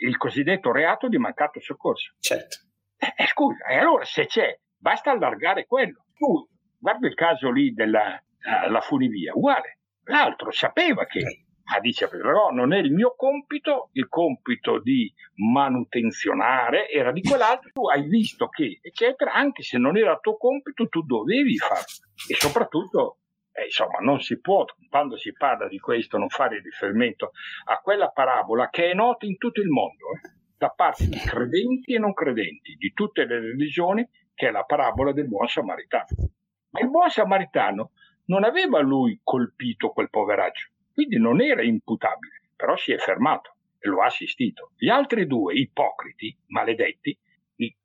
[0.00, 2.14] Il cosiddetto reato di mancato soccorso.
[2.18, 2.56] Certo.
[2.96, 6.04] Eh, eh, scusa, e allora se c'è, basta allargare quello.
[6.16, 6.48] Tu
[6.78, 8.22] guarda il caso lì della
[8.68, 9.78] uh, funivia, uguale.
[10.04, 15.12] L'altro sapeva che ma dice però non è il mio compito, il compito di
[15.50, 20.36] manutenzionare era di quell'altro, tu hai visto che, eccetera, anche se non era il tuo
[20.36, 21.84] compito, tu dovevi farlo.
[22.28, 23.18] E soprattutto,
[23.54, 27.32] eh, insomma, non si può, quando si parla di questo, non fare riferimento
[27.66, 31.94] a quella parabola che è nota in tutto il mondo, eh, da parte di credenti
[31.94, 36.06] e non credenti, di tutte le religioni, che è la parabola del buon samaritano.
[36.70, 37.92] Ma il buon samaritano
[38.26, 43.88] non aveva lui colpito quel poveraccio quindi non era imputabile, però si è fermato e
[43.88, 44.70] lo ha assistito.
[44.76, 47.18] Gli altri due ipocriti, maledetti,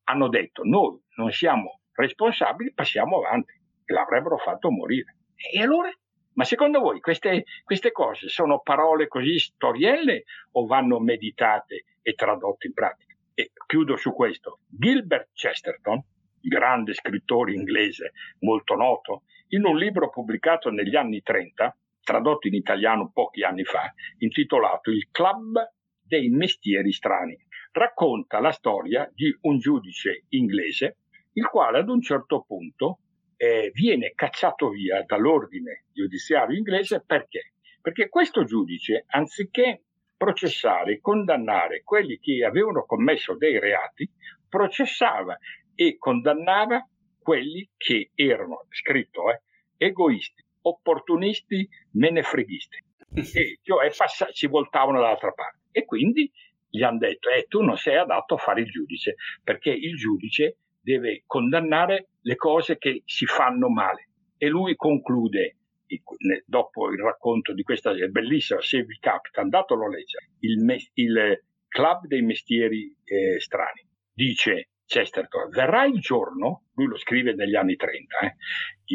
[0.04, 3.54] hanno detto noi non siamo responsabili, passiamo avanti
[3.84, 5.18] e l'avrebbero fatto morire.
[5.40, 5.90] E allora?
[6.34, 12.68] Ma secondo voi queste, queste cose sono parole così storielle o vanno meditate e tradotte
[12.68, 13.16] in pratica?
[13.34, 14.60] E chiudo su questo.
[14.68, 16.04] Gilbert Chesterton,
[16.42, 23.12] grande scrittore inglese molto noto, in un libro pubblicato negli anni 30, tradotto in italiano
[23.12, 25.58] pochi anni fa, intitolato Il Club
[26.02, 27.38] dei Mestieri Strani,
[27.72, 30.98] racconta la storia di un giudice inglese
[31.34, 33.00] il quale ad un certo punto
[33.42, 37.54] eh, viene cacciato via dall'ordine giudiziario inglese perché?
[37.82, 39.84] Perché questo giudice, anziché
[40.18, 44.12] processare condannare quelli che avevano commesso dei reati,
[44.50, 45.38] processava
[45.74, 46.86] e condannava
[47.18, 49.42] quelli che erano, scritto, eh,
[49.78, 52.78] egoisti, opportunisti, menefreghisti,
[53.16, 55.60] e cioè pass- si voltavano dall'altra parte.
[55.72, 56.30] E quindi
[56.70, 60.58] gli hanno detto, eh, tu non sei adatto a fare il giudice, perché il giudice
[60.82, 64.10] deve condannare le cose che si fanno male.
[64.38, 65.58] E lui conclude,
[66.46, 72.06] dopo il racconto di questa bellissima, se vi capita, andatelo a leggere, il, il Club
[72.08, 73.86] dei Mestieri eh, Strani.
[74.14, 78.36] Dice Chesterton, verrà il giorno, lui lo scrive negli anni 30, eh,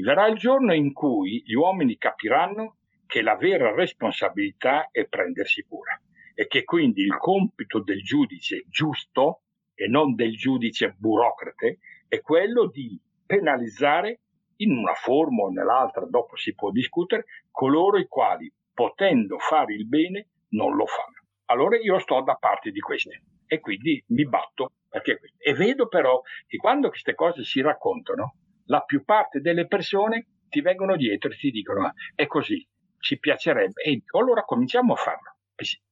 [0.02, 5.96] verrà il giorno in cui gli uomini capiranno che la vera responsabilità è prendersi cura
[6.34, 9.43] e che quindi il compito del giudice giusto
[9.74, 14.20] e non del giudice burocrate è quello di penalizzare
[14.56, 19.86] in una forma o nell'altra, dopo si può discutere, coloro i quali, potendo fare il
[19.86, 21.22] bene, non lo fanno.
[21.46, 26.20] Allora io sto da parte di questi e quindi mi batto perché e vedo però
[26.46, 31.36] che quando queste cose si raccontano, la più parte delle persone ti vengono dietro e
[31.36, 32.64] ti dicono è così,
[32.98, 35.34] ci piacerebbe e allora cominciamo a farlo.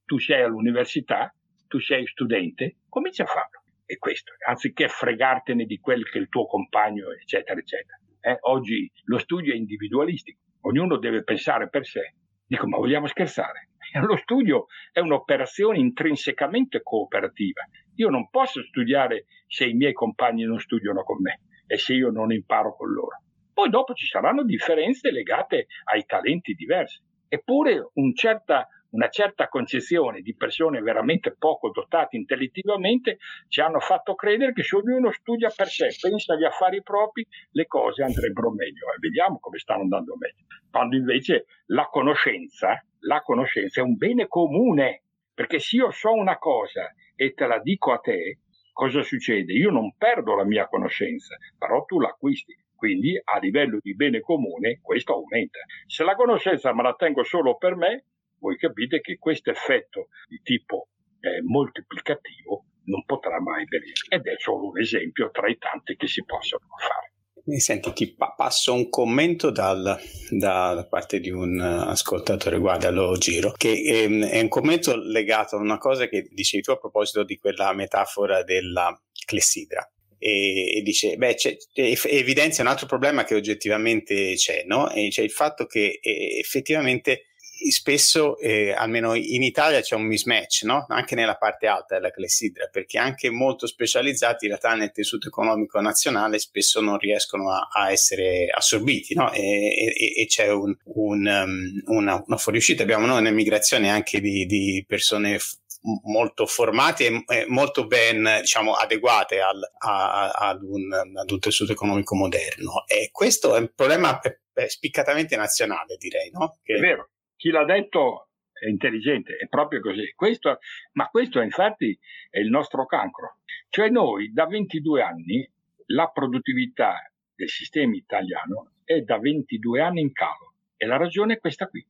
[0.05, 1.33] Tu sei all'università,
[1.67, 3.62] tu sei studente, comincia a farlo.
[3.93, 7.99] E questo, anziché fregartene di quel che è il tuo compagno, eccetera, eccetera.
[8.21, 12.15] Eh, oggi lo studio è individualistico, ognuno deve pensare per sé.
[12.43, 13.69] Dico, ma vogliamo scherzare?
[14.01, 17.61] Lo studio è un'operazione intrinsecamente cooperativa.
[17.97, 22.09] Io non posso studiare se i miei compagni non studiano con me e se io
[22.09, 23.21] non imparo con loro.
[23.53, 26.99] Poi dopo ci saranno differenze legate ai talenti diversi.
[27.27, 33.17] Eppure un certa una certa concezione di persone veramente poco dotate intellettivamente
[33.47, 37.65] ci hanno fatto credere che se ognuno studia per sé, pensa agli affari propri, le
[37.65, 40.45] cose andrebbero meglio e vediamo come stanno andando meglio.
[40.69, 46.37] Quando invece la conoscenza, la conoscenza è un bene comune, perché se io so una
[46.37, 48.39] cosa e te la dico a te,
[48.71, 49.53] cosa succede?
[49.53, 52.55] Io non perdo la mia conoscenza, però tu l'acquisti.
[52.75, 55.59] Quindi a livello di bene comune questo aumenta.
[55.87, 58.05] Se la conoscenza me la tengo solo per me,
[58.43, 60.89] voi capite che questo effetto di tipo
[61.21, 66.07] eh, moltiplicativo non potrà mai venire ed è solo un esempio tra i tanti che
[66.07, 67.11] si possono fare.
[67.59, 73.51] Senti, ti passo un commento dal, da, da, parte di un ascoltatore, guarda, lo giro,
[73.51, 77.23] che è, ehm, è, un commento legato a una cosa che dicevi tu a proposito
[77.25, 79.85] di quella metafora della clessidra.
[80.17, 81.35] E, e dice, beh,
[81.73, 84.89] evidenzia un altro problema che oggettivamente c'è, no?
[84.89, 87.25] E cioè il fatto che eh, effettivamente
[87.71, 90.85] spesso, eh, almeno in Italia, c'è un mismatch, no?
[90.89, 95.79] anche nella parte alta della clessidra, perché anche molto specializzati in realtà nel tessuto economico
[95.79, 99.31] nazionale spesso non riescono a, a essere assorbiti no?
[99.31, 102.83] e, e, e, c'è un, un, um, una, una, fuoriuscita.
[102.83, 105.57] Abbiamo noi un'emigrazione anche di, di persone f-
[106.03, 112.15] molto formate e molto ben diciamo, adeguate al, a, ad, un, ad, un, tessuto economico
[112.15, 112.85] moderno.
[112.87, 114.19] E questo è un problema
[114.67, 116.29] spiccatamente nazionale, direi.
[116.31, 116.57] No?
[116.63, 116.73] Che...
[116.73, 117.07] È vero
[117.43, 120.13] chi l'ha detto è intelligente, è proprio così.
[120.15, 120.59] Questo,
[120.93, 123.39] ma questo infatti è il nostro cancro.
[123.67, 125.51] Cioè noi da 22 anni
[125.87, 126.95] la produttività
[127.35, 131.85] del sistema italiano è da 22 anni in calo e la ragione è questa qui.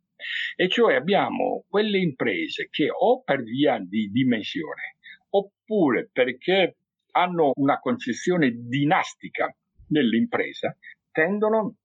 [0.55, 4.95] E cioè abbiamo quelle imprese che o per via di dimensione
[5.29, 6.77] oppure perché
[7.11, 9.55] hanno una concezione dinastica
[9.89, 10.75] nell'impresa
[11.11, 11.75] tendono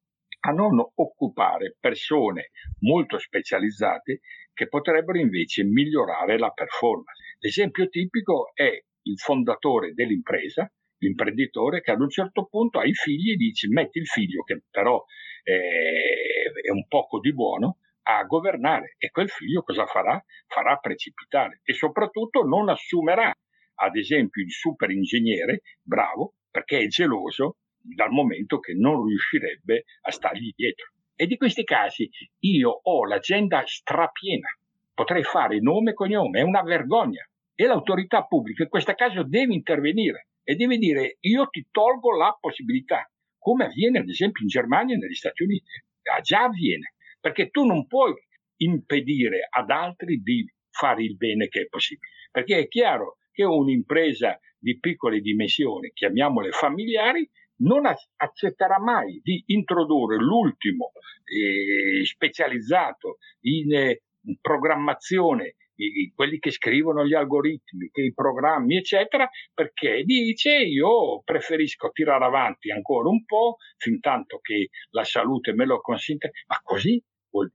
[0.40, 4.20] a non occupare persone molto specializzate
[4.52, 7.36] che potrebbero invece migliorare la performance.
[7.38, 8.70] L'esempio tipico è
[9.02, 13.98] il fondatore dell'impresa, l'imprenditore che ad un certo punto ha i figli e dice metti
[13.98, 15.02] il figlio che però
[15.44, 20.22] eh, è un poco di buono a governare e quel figlio cosa farà?
[20.46, 23.32] Farà precipitare e soprattutto non assumerà
[23.80, 27.58] ad esempio il super ingegnere bravo perché è geloso
[27.94, 30.92] dal momento che non riuscirebbe a stargli dietro.
[31.14, 32.08] E di questi casi
[32.40, 34.48] io ho l'agenda strapiena,
[34.94, 37.28] potrei fare nome e cognome, è una vergogna.
[37.54, 42.36] E l'autorità pubblica in questo caso deve intervenire e deve dire io ti tolgo la
[42.40, 45.70] possibilità, come avviene ad esempio in Germania e negli Stati Uniti.
[46.14, 48.14] Ah, già avviene, perché tu non puoi
[48.58, 54.38] impedire ad altri di fare il bene che è possibile, perché è chiaro che un'impresa
[54.58, 57.28] di piccole dimensioni, chiamiamole familiari,
[57.58, 57.86] non
[58.16, 60.92] accetterà mai di introdurre l'ultimo
[61.24, 64.02] eh, specializzato in eh,
[64.40, 71.90] programmazione, i, quelli che scrivono gli algoritmi, che i programmi, eccetera, perché dice io preferisco
[71.90, 77.02] tirare avanti ancora un po' fin tanto che la salute me lo consente, ma così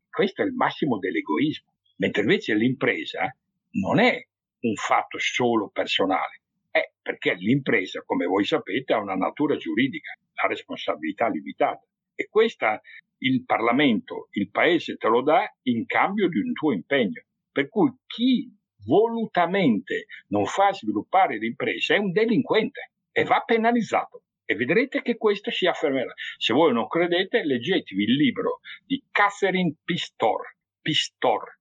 [0.09, 1.71] questo è il massimo dell'egoismo.
[1.97, 3.35] Mentre invece l'impresa
[3.71, 4.25] non è
[4.61, 6.42] un fatto solo personale,
[6.73, 10.11] è perché l'impresa, come voi sapete, ha una natura giuridica,
[10.41, 11.85] ha responsabilità limitata.
[12.15, 12.81] E questa
[13.19, 17.21] il Parlamento, il Paese te lo dà in cambio di un tuo impegno.
[17.51, 18.51] Per cui chi
[18.85, 24.23] volutamente non fa sviluppare l'impresa è un delinquente e va penalizzato.
[24.43, 26.11] E vedrete che questo si affermerà.
[26.37, 31.59] Se voi non credete, leggetevi il libro di Catherine Pistor, Pistor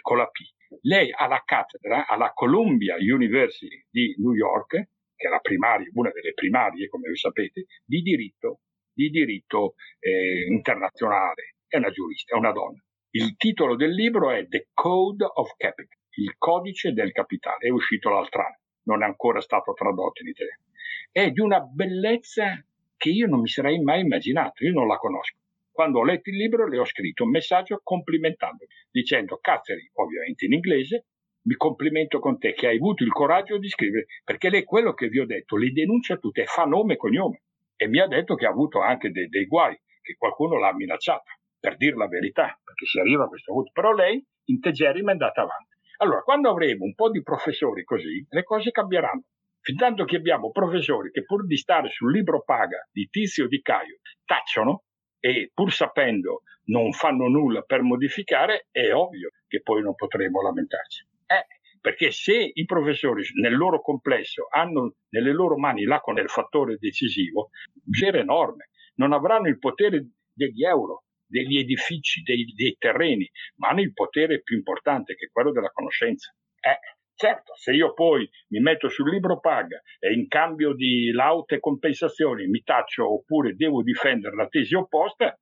[0.00, 0.38] con la P,
[0.82, 6.32] lei ha la cattedra alla Columbia University di New York, che è primaria, una delle
[6.32, 8.60] primarie, come voi sapete, di diritto,
[8.92, 11.56] di diritto eh, internazionale.
[11.66, 12.82] È una giurista, è una donna.
[13.10, 17.66] Il titolo del libro è The Code of Capital, il codice del capitale.
[17.66, 20.62] È uscito l'altro anno, non è ancora stato tradotto in italiano.
[21.10, 22.64] È di una bellezza
[22.96, 25.36] che io non mi sarei mai immaginato, io non la conosco.
[25.72, 30.52] Quando ho letto il libro le ho scritto un messaggio complimentandomi, dicendo Catherine, ovviamente in
[30.52, 31.06] inglese,
[31.44, 35.08] mi complimento con te che hai avuto il coraggio di scrivere, perché lei quello che
[35.08, 37.42] vi ho detto le denuncia tutte, fa nome e cognome
[37.76, 41.32] e mi ha detto che ha avuto anche dei, dei guai, che qualcuno l'ha minacciata,
[41.58, 43.70] per dire la verità, perché si arriva a questo punto.
[43.72, 45.76] Però lei integerrima è andata avanti.
[45.96, 49.24] Allora, quando avremo un po' di professori così, le cose cambieranno.
[49.60, 53.98] Fintanto che abbiamo professori che pur di stare sul libro paga di Tizio di Caio
[54.24, 54.82] tacciono,
[55.24, 61.06] e pur sapendo non fanno nulla per modificare, è ovvio che poi non potremo lamentarci.
[61.26, 61.46] Eh,
[61.80, 67.50] perché se i professori nel loro complesso hanno nelle loro mani l'acqua nel fattore decisivo,
[67.72, 73.82] bisogna enorme, non avranno il potere degli euro, degli edifici, dei, dei, terreni, ma hanno
[73.82, 76.34] il potere più importante che è quello della conoscenza.
[76.58, 76.78] Eh,
[77.14, 82.46] certo, se io poi mi metto sul libro paga e in cambio di laute compensazioni
[82.46, 85.38] mi taccio oppure devo difendere la tesi opposta,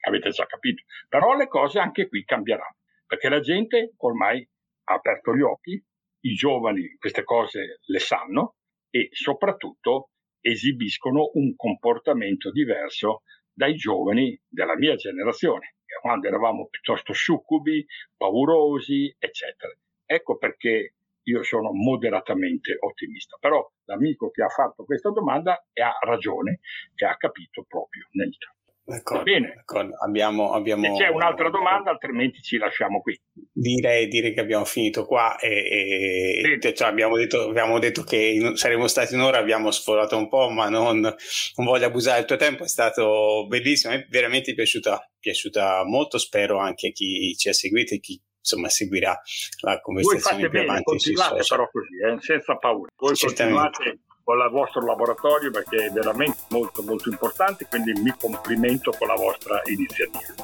[0.00, 0.82] avete già capito.
[1.08, 4.46] Però le cose anche qui cambieranno, perché la gente ormai
[4.84, 5.82] ha aperto gli occhi,
[6.22, 8.56] i giovani queste cose le sanno
[8.90, 10.10] e soprattutto
[10.40, 17.84] esibiscono un comportamento diverso dai giovani della mia generazione, quando eravamo piuttosto succubi,
[18.16, 19.72] paurosi, eccetera.
[20.06, 20.94] Ecco perché
[21.30, 23.36] io sono moderatamente ottimista.
[23.40, 26.60] Però l'amico che ha fatto questa domanda ha ragione
[26.94, 28.58] e ha capito proprio nel tempo.
[28.90, 29.52] D'accordo, Bene.
[29.54, 29.94] D'accordo.
[30.04, 30.96] Abbiamo, abbiamo...
[30.96, 33.16] Se c'è un'altra domanda, altrimenti ci lasciamo qui.
[33.52, 38.88] Direi, direi che abbiamo finito qua e, e cioè abbiamo, detto, abbiamo, detto, che saremmo
[38.88, 42.68] stati un'ora, abbiamo sforato un po', ma non, non voglio abusare del tuo tempo, è
[42.68, 48.00] stato bellissimo, è veramente piaciuta, piaciuta molto, spero anche a chi ci ha seguito e
[48.00, 49.20] chi insomma seguirà
[49.60, 50.84] la conversazione più bene, avanti.
[50.84, 52.90] Continuate però così, eh, senza paura.
[52.96, 58.92] Voi continuate con il vostro laboratorio perché è veramente molto molto importante, quindi mi complimento
[58.92, 60.34] con la vostra iniziativa.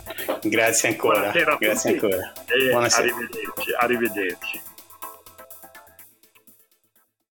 [0.42, 1.18] Grazie ancora.
[1.18, 2.32] Buonasera a Grazie tutti ancora.
[2.70, 3.06] Buonasera.
[3.06, 3.72] Arrivederci.
[3.78, 4.60] arrivederci.